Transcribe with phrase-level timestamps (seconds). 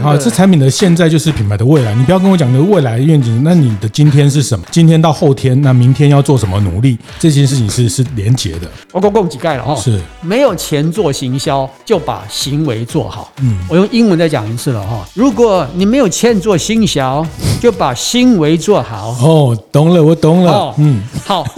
[0.00, 1.92] 好，这产品的现在就是品牌的未来。
[1.94, 4.64] 你不要跟我讲你的未来的愿景，那你的今天是什么？
[4.70, 6.96] 今天到后天，那明天要做什么努力？
[7.18, 8.70] 这件事情是是连结的。
[8.92, 13.32] 我公共几盖了哦，是没有钱做行销，就把行为做好。
[13.42, 15.04] 嗯，我用英文再讲一次了哈。
[15.12, 17.26] 如果你没有钱做行销，
[17.60, 19.08] 就把行为做好。
[19.20, 20.52] 哦，懂了，我懂了。
[20.52, 21.44] 哦、嗯，好。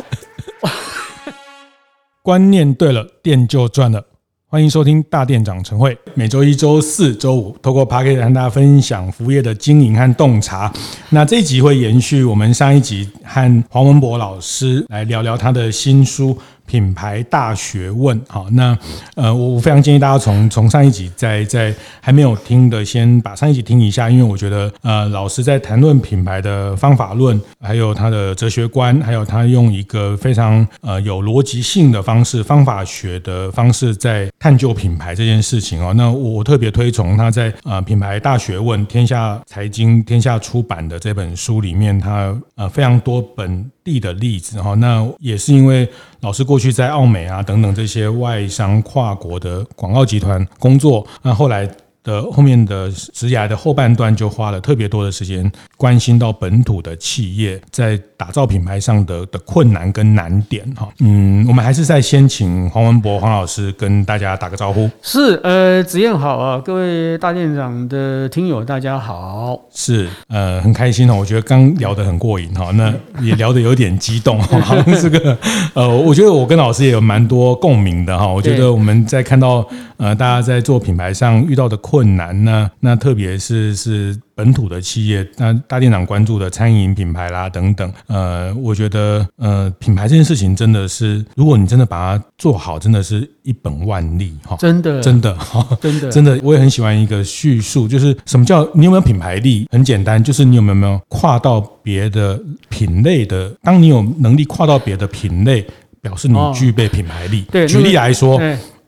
[2.23, 4.05] 观念对了，店就赚了。
[4.53, 10.71] 欢迎收听大店长晨会，每周一、周四、周五，透过 p a c k e t 和大家分享服务业的经营和洞察。
[11.09, 16.37] 那这一集会延续我们上一集，和黄文博老师来聊聊他的新书。
[16.67, 18.77] 品牌大学问，好，那
[19.15, 35.93] 呃，我非常建议大家从从上一集在在还没有听的，先把上一集听一下，因为我觉得呃，老师在谈论品牌的方法论，还有他的哲学观，还有他用一个非常呃有逻辑性的方式，方法学的方式在探究品牌这件事情哦。
[35.95, 44.75] 那我特别推崇他在呃品牌大学问，天下财经天下出版的这本书里面，他呃非常多本地的例子哈。
[44.75, 45.87] 那也是因为。
[46.23, 51.69] 老师过去在奥美啊等等这些外商跨国的广告集团工作，那后来。
[52.05, 64.89] 的后面的职涯的后半段就花了特别多的时间关心到本土的企业在打造品牌上的的困难跟难点哈，嗯，我们还是再先请黄文博黄老师跟大家打个招呼。
[65.01, 69.61] 是，呃，子燕好啊，各位大店长的听友大家好。
[69.73, 75.37] 是，呃，很开心哦，我觉得刚聊得很过瘾哈，那也聊得有点激动哈，好 像这个，
[75.75, 79.67] 呃，我觉得我跟老师也有蛮多共鸣的哈，我觉得我们在看到
[80.03, 81.79] 呃大家在做品牌上遇到的。
[81.93, 82.71] 困难呢？
[82.81, 99.67] 那特别是是本土的企业，那大店长关注的餐饮品牌啦等等，呃，我觉得呃，品牌这件事情真的是，如果你真的把它做好，真的是一本万利哈，真的，真的 哈，真的，真的，我也很喜欢一个叙述，就是什么叫你有没有品牌力？
[99.71, 105.67] 很简单，就是你有没有没有跨到别的品类的，当你有能力跨到别的品类，
[106.01, 107.45] 表示你具备品牌力。
[107.51, 108.41] 对，举例来说。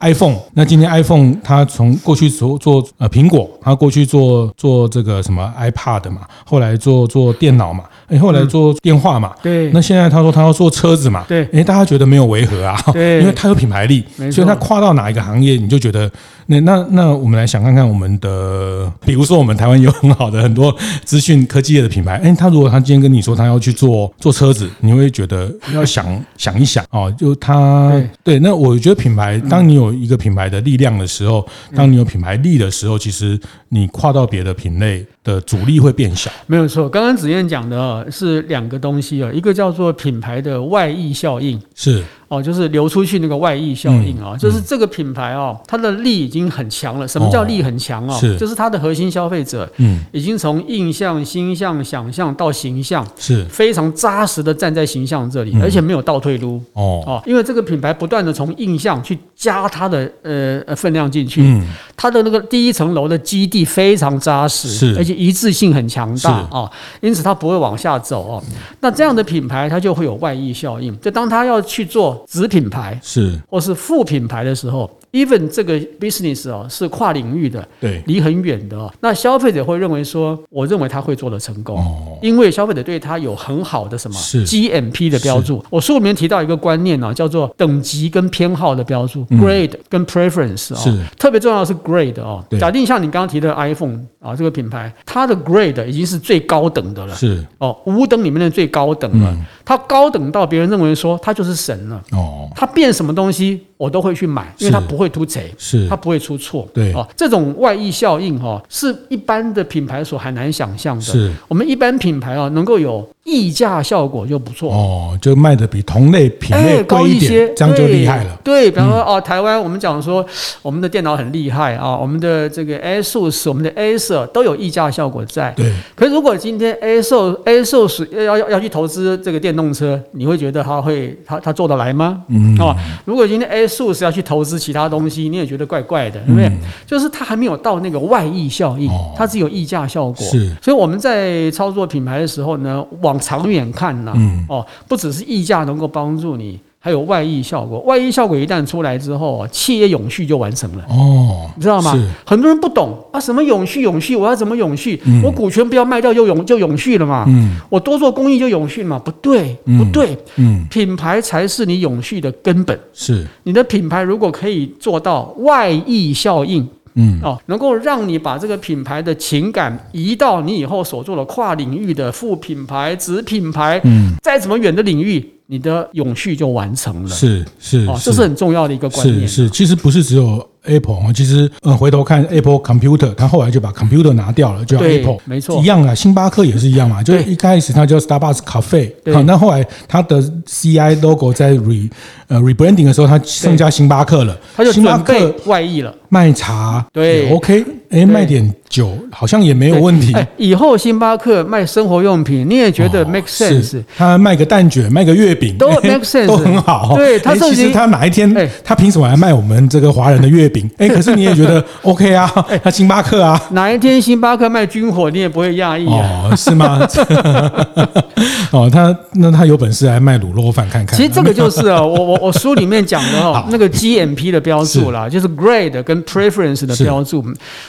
[0.05, 16.11] iPhone，那今天 iPhone 它从过去做做呃苹果，它过去做做这个什么 iPad 嘛，后来做做电脑嘛，哎，后来做电话嘛，对，那现在他说他要做车子嘛，对，哎，大家觉得没有违和啊，对， 因为它有品牌力，所以它跨到哪一个行业，你就觉得。
[16.47, 26.05] 那那那，我们来想看看我们的，比如说我们台湾有很好的很多资讯科技业的品牌，哎，他如果他今天跟你说他要去做做车子，你会觉得要想
[26.37, 33.39] 想一想哦，就他对，对，那我觉得品牌，当你有一个品牌的力量的时候，当你有品牌力的时候，其实
[33.69, 36.31] 你跨到别的品类的阻力会变小。
[36.47, 42.05] 没有错，刚刚子燕讲的是两个东西啊，一个叫做品牌的外溢效应，是。
[42.27, 47.07] 哦，就是流出去那个外溢效应啊，就是这个品牌哦，它的力已经很强了。
[47.07, 48.19] 什么叫力很强啊？
[48.19, 56.61] 是，就是它的核心消费者，嗯，已经从印象、心象、想象到形象，是非常扎实的站在形象这里，而且没有倒退路。
[56.73, 61.63] 哦哦，因为这个品牌不断的从印象去加它的呃分量进去，嗯，
[61.95, 66.71] 它的那个第一层楼的基地非常扎实，是，而且一致性很强大啊，
[67.01, 68.43] 因此它不会往下走哦。
[68.81, 72.25] 那这样的品牌它就会有外溢效应，就当它要去做。
[72.29, 74.91] 子品牌是，或是副品牌的时候。
[75.15, 78.93] Even 这个 business 哦是跨领域的，对，离很远的哦。
[79.01, 84.45] 那消费者会认为说，我认为他会做的成功，哦，因为消费者对他有很好的什么是。
[84.45, 85.65] GMP 的标注。
[85.71, 90.99] 我书里面提到一个观念呢，叫做等级跟偏好的标注，grade 跟 preference 哦，是。
[91.17, 92.45] 特别重要的是 grade 哦。
[92.59, 97.45] 假定像你刚刚提的 iPhone 啊这个品牌，它的 grade 已经是最高等的了，是。
[97.59, 105.04] 哦，五等里面的最高等了，它高等到别人认为说它就是神了哦，它变什么东西我都会去买，因为它不会。
[105.05, 105.87] 会突贼，是。
[105.89, 106.93] 它不会出错，对。
[106.93, 111.03] 啊，这种外溢效应哈，是一般的品牌所很难想象的。
[111.03, 111.31] 是。
[111.47, 118.39] 我们一般品牌啊，能够有溢价效果就不错哦，就卖的比同类品类高一些，这样就厉害了。
[118.45, 120.25] 对，比方说哦，台湾我们讲说
[120.63, 125.53] 我们的电脑很厉害啊，我们的这个 ASUS，我们的 Acer 都有溢价效果在。
[125.57, 132.23] 对，可是如果今天 ASUS ASUS 要要要去投资这个电动车，你会觉得他会他他做得来吗？
[132.29, 134.85] 嗯啊，如果今天 ASUS 要去投资其他。
[134.95, 136.53] 东西你也觉得怪怪的，对不对？
[136.87, 140.15] 就是它还没有到那个外溢效应，它只有溢价效果。
[140.25, 144.13] 是，所以我们在操作品牌的时候呢，往长远看呢，
[144.49, 146.59] 哦，不只是溢价能够帮助你。
[146.85, 147.79] 还有外溢效果。
[147.81, 150.85] 外溢效果一旦出来之后，企业永续就完成了。
[150.91, 151.95] 哦，你知道吗？
[152.27, 155.01] 很多人不懂啊，什么永续永续，我要怎么永续？
[155.07, 157.25] 嗯、我股权不要卖掉就永就永续了嘛？
[157.27, 158.99] 嗯，我多做公益就永续了嘛？
[158.99, 162.79] 不对，不对，嗯，嗯品牌才是你永续的根本。
[162.93, 166.69] 是你的品牌如果可以做到外溢效应。
[166.95, 177.09] 嗯哦，能够让你把这个品牌的情感移到你以后所做的跨领域的副品牌、子品牌，嗯，再怎么远的领域，你的永续就完成了。
[177.09, 179.27] 是是哦，这是很重要的一个观念。
[179.27, 180.47] 是是，其实不是只有。
[180.67, 185.95] Apple 啊，其实呃，回头看 Apple Computer，它后来就把 Computer 拿掉了，就叫 Apple，没错，一样啊。
[185.95, 191.91] 星巴克也是一样嘛，就一开始它叫 Starbucks Cafe，好，那后来它的 CI logo 在 re
[192.29, 200.15] 呃 rebranding 的时候，他增加星巴克了，他就准备外溢了，卖茶对 OK，哎，卖点酒好像也没有问题。
[200.37, 203.83] 以后星巴克卖生活用品，你也觉得 make sense？
[203.97, 206.95] 他卖个蛋卷，卖个月饼都 make sense，都很好。
[206.97, 208.35] 对，他其实他哪一天，
[208.65, 210.69] 他凭什么来卖我们这个华人的月饼？
[210.79, 212.31] 哎，可是你也觉得 OK 啊？
[212.63, 216.33] 他星巴克啊，哪一天星巴克卖军火，你也不会讶异哦？
[216.37, 216.87] 是吗？
[218.51, 220.97] 哦，他那他有本事来卖卤肉饭看看。
[220.97, 227.25] 其实这个就是啊，我我我书里面讲的哈，那个 GMP 的标注啦，就是 Grade 跟 Preference 的标注。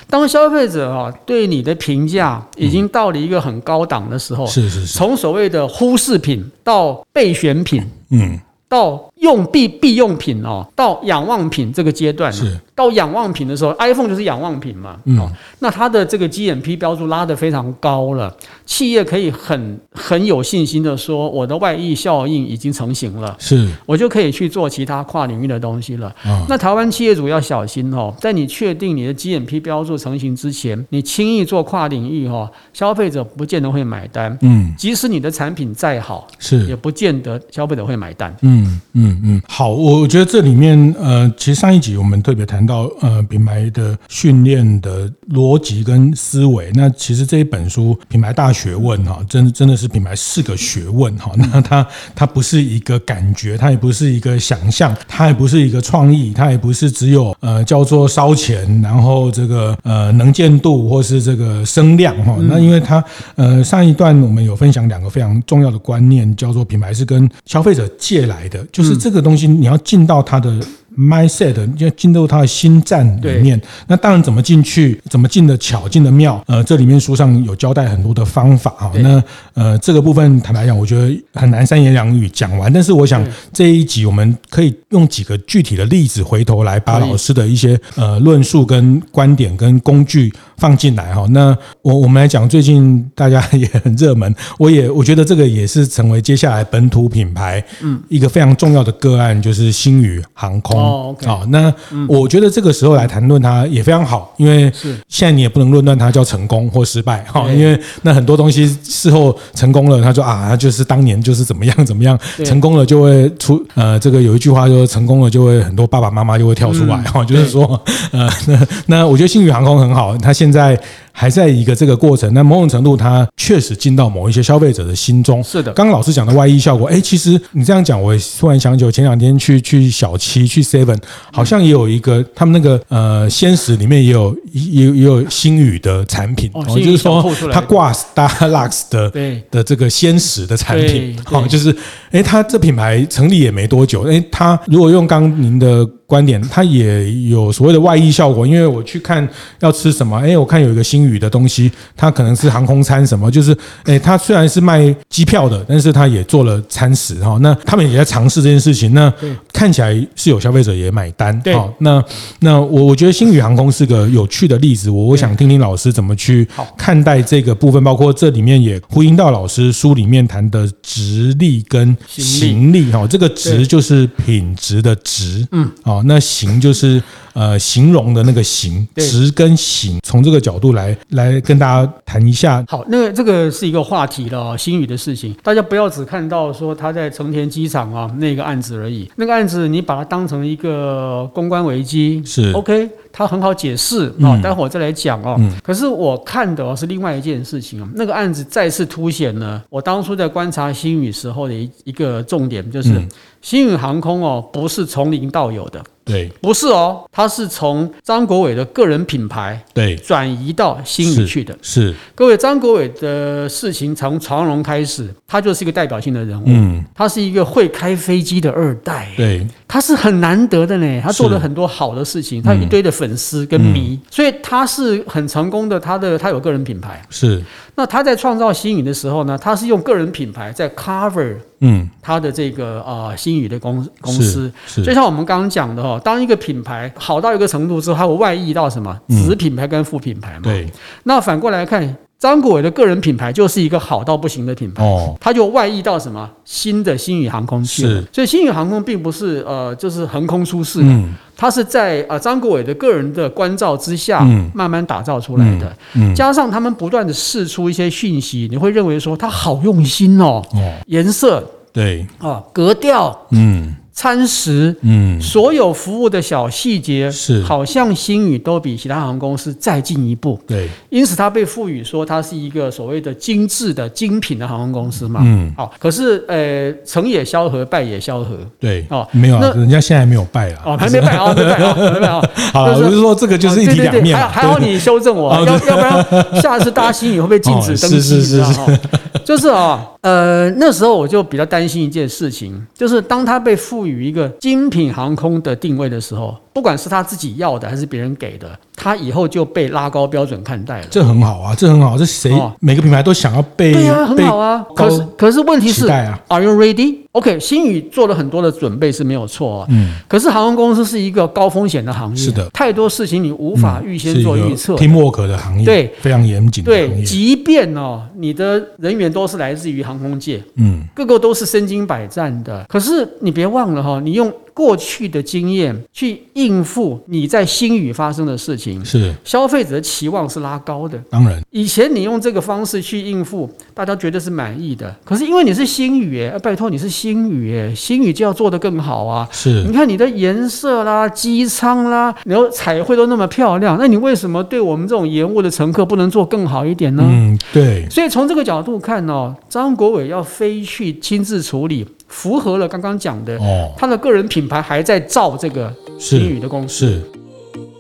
[0.10, 8.40] 当消费者啊对你的评价已经到了一个很高档的时候，是是是，从所谓的忽视品到备选品，嗯。
[8.68, 14.98] 到用必必用品哦，到仰望品这个阶段，是到仰望品的时候，iPhone 就是仰望品嘛。
[15.06, 15.28] 嗯，
[15.58, 18.32] 那它的这个 GMP 标注拉得非常高了，
[18.68, 26.14] 企业可以很很有信心的说，我的外溢效应已经成型了，是我就可以去做其他跨领域的东西了。
[26.48, 34.38] 那台湾企业主要小心哦，在你确定你的 GMP 标注成型之前，你轻易做跨领域哈，消费者不见得会买单。
[34.42, 38.36] 嗯，即使你的产品再好，是也不见得消费者会买单。
[38.42, 38.66] 嗯。
[38.66, 46.72] 嗯嗯嗯，好，我觉得这里面呃，其实上一集我们特别谈到呃，品牌的训练的逻辑跟思维。
[46.74, 51.32] 那其实这一本书《品牌大学问》哈，真真的是品牌是个学问哈。
[51.52, 62.38] 那它它不是一个感觉，它也不是一个想象，它也不是一个创意，它也不是只有呃叫做烧钱，然后这个呃能见度或是这个声量哈。
[62.42, 63.04] 那因为它
[63.36, 68.66] 呃上一段我们有分享两个非常重要的观念，叫做品牌是跟消费者借来的。
[68.72, 70.60] 就是这个东西，你要进到他的。
[70.98, 78.90] mindset 要进入他的心战里面，那当然怎么进去，怎么进的巧，进的妙，呃，这里面书上有交代很多的方法哈。
[79.00, 79.22] 那
[79.56, 82.72] 呃，这个部分坦白讲，我觉得很难三言两语讲完。
[82.72, 83.22] 但是我想
[83.52, 91.26] 这一集我们可以用几个具体的例子，回头来把老师的一些呃论述跟观点跟工具放进来哈。
[91.32, 98.02] 那我我们来讲，最近大家 也很热门，我也我觉得这个也是成为接下来本土品牌嗯。
[98.10, 100.80] 一个非常重要的个案，就是星宇航空。
[100.80, 101.74] 哦，好，那
[102.08, 104.72] 我觉得这个时候来谈论它也非常好，因为
[105.10, 117.80] 现在你也不能论断它叫成功或失败哈，因为那很多东西事后成功了，他说啊，他就是当年就是怎么样怎么样，成功了就会出呃，这个有一句话就是成功了就会很多爸爸妈妈就会跳出来哈，就是说
[118.12, 120.80] 呃，那 那我觉得星宇航空很好，它现现在
[121.18, 125.42] 还在一个这个过程，那某种程度，它确实进到某一些消费者的心中。
[125.42, 130.98] 是的，刚刚老师讲的外溢效果，哎，其实你这样讲，我突然想起，我前两天去去小七去 Seven，
[131.32, 139.42] 好像也有一个他们那个呃鲜食里面也有也也有星宇的产品，哦，就是说它挂 Starlux 的对。
[139.50, 141.74] 的这个鲜食的产品，哦，就是
[142.12, 145.88] 哎，它这品牌成立也没多久，哎，它如果用刚您的。
[146.08, 149.28] 观点，它也有所谓的外溢效果，因为我去看
[149.62, 159.14] 要吃什么，哎，我看有一个星宇的东西，它可能是航空餐什么，就是，诶，它虽然是卖机票的，但是它也做了餐食哈，那他们也在尝试这件事情，那
[159.54, 162.04] 看起来是有消费者也买单，对，那
[162.40, 166.48] 那我我觉得星宇航空是个有趣的例子，我我想听听老师怎么去
[166.78, 177.02] 看待这个部分，包括这里面也呼应到老师书里面谈的直立跟行力哈，这个直就是品质的直，嗯，哦，那行就是
[177.36, 182.64] 呃形容的那个形，质跟形，从这个角度来来跟大家谈一下。
[182.68, 189.08] 好，那个这个是一个话题了，星宇的事情，大家不要只看到说他在成田机场啊那个案子而已。
[189.18, 195.40] 那个案子你把它当成一个公关危机是 OK，它很好解释啊，待会儿再来讲哦。
[195.62, 203.06] 可是我看的是另外一件事情啊，那个案子再次凸显了我当初在观察星宇时候的一一个重点，就是。
[203.42, 211.58] 星宇航空哦，不是从零到有的，对，不是哦，他是从张国伟的个人品牌对转移到新宇去的。
[211.64, 216.46] 是，是各位，张国伟的事情从长荣开始，他就是一个代表性的人物。
[216.46, 219.10] 嗯，他是一个会开飞机的二代。
[219.18, 221.02] 对，他是很难得的呢。
[221.04, 225.78] 他做了很多好的事情，他有一堆的粉丝跟迷，嗯、所以他是很成功的。
[225.78, 227.06] 他的他有个人品牌。
[227.10, 227.44] 是。
[227.76, 240.44] 那他在创造新宇的时候呢，他是用个人品牌在 cover，嗯，他的这个啊、呃、星宇的公公司，就像我们刚刚讲的哦，当一个品牌好到一个程度之后，它会外溢到什么子品牌跟副品牌嘛？
[240.44, 240.72] 对。
[241.04, 248.04] 那反过来看，张国伟的个人品牌就是一个好到不行的品牌，哦，他就外溢到什么新的星宇航空去了。
[248.12, 250.88] 所以星宇航空并不是呃，就是横空出世的。
[250.90, 255.76] 嗯他是在呃张国伟的个人的关照之下，慢慢打造出来的。
[256.16, 260.42] 加上他们不断的释出一些讯息，你会认为说他好用心哦。
[260.54, 261.44] 哦，颜色
[261.74, 263.76] 对啊，格调嗯。
[263.98, 282.22] 餐食，嗯，所有服务的小细节是，好像星宇都比其他航空公司再进一步，对，因此它被赋予说它是一个所谓的精致的精品的航空公司嘛，嗯，好，可是呃，成也萧何，败也萧何，对，哦，没有啊，人家现在还没有败啊，哦，还没败啊，没败啊，没败 啊，
[282.52, 288.02] 好了，我是说这个就是一体两面，还好你修正我， 要要不然下次搭星宇会不会禁止登机？
[288.02, 288.80] 是是是，
[289.24, 289.88] 就是啊。
[290.06, 300.88] 呃，那时候我就比较担心一件事情，就是当它被赋予一个精品航空的定位的时候，不管是他自己要的还是别人给的，他以后就被拉高标准看待了。
[300.90, 304.66] 这很好啊，这很好，这谁、哦、每个品牌都想要被对啊，很好啊。
[304.74, 305.86] 可是可是问题是
[306.30, 309.68] ，Are you ready？OK，星宇做了很多的准备是没有错啊。
[309.70, 309.96] 嗯。
[310.08, 314.76] 可是航空公司是一个高风险的行业，是的，太多事情你无法预先做预测。
[314.78, 316.64] Teamwork 的行业，对，非常严谨。
[316.64, 322.66] 对，即便哦，你的人员都是来自于航空界，嗯，个个都是身经百战的。
[322.70, 324.32] 可是你别忘了哈，你用。
[324.56, 330.98] 过去的经验去应付你在星宇发生的事情，是消费者的期望是拉高的。
[331.10, 334.96] 当然，以前你用这个方式去应付，大家觉得是满意的。
[335.04, 339.28] 可是因为你是星宇，哎，拜托你是星宇，哎，星宇就要做得更好啊。
[339.30, 347.04] 是，你看你的颜色啦、机舱啦，然后彩绘都那么漂亮，那你为什么对我们这种延误的乘客不能做更好一点呢？
[347.06, 347.86] 嗯，对。
[347.90, 351.86] 所以从这个角度看哦，张国伟要飞去亲自处理。
[352.08, 355.74] 符合了刚刚讲的，哦，他的个人品牌还在造这个
[356.12, 357.02] 英语的公司。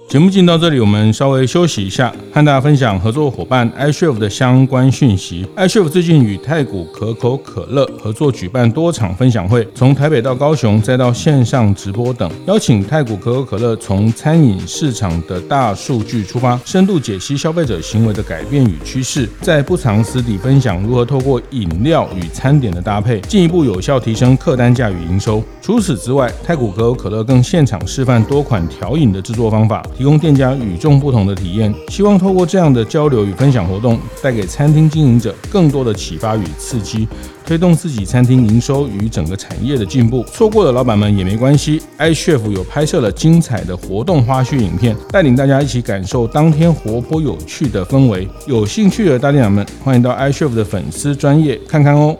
[0.07, 5.45] 节目进到这里，我们稍微休息一下，和大家分享合作伙伴 iCHEF 的相关讯息。
[5.57, 25.43] iCHEF 最近与太古可口可乐合作举办多场分享会，从台北到高雄，再到线上直播等，邀请太古可口可乐从餐饮市场的大数据出发，深度解析消费者行为的改变与趋势，在不藏私底分享如何透过饮料与餐点的搭配，进一步有效提升客单价与营收。
[25.61, 29.83] 除此之外，太古可口可乐更现场示范多款调饮的制作方法。
[29.97, 37.07] 提供店家与众不同的体验，希望透过这样的交流与分享活动，带给餐厅经营者更多的启发与刺激，
[37.45, 40.23] 推动自己餐厅营收与整个产业的进步。
[40.25, 48.27] 错过的老板们也没关系，iCHEF 有拍摄了精彩的活动花絮影片，带领大家一起感受当天活泼有趣的氛围。
[48.45, 52.17] 有兴趣的大店长们，欢迎到 iCHEF 的粉丝专业看看哦。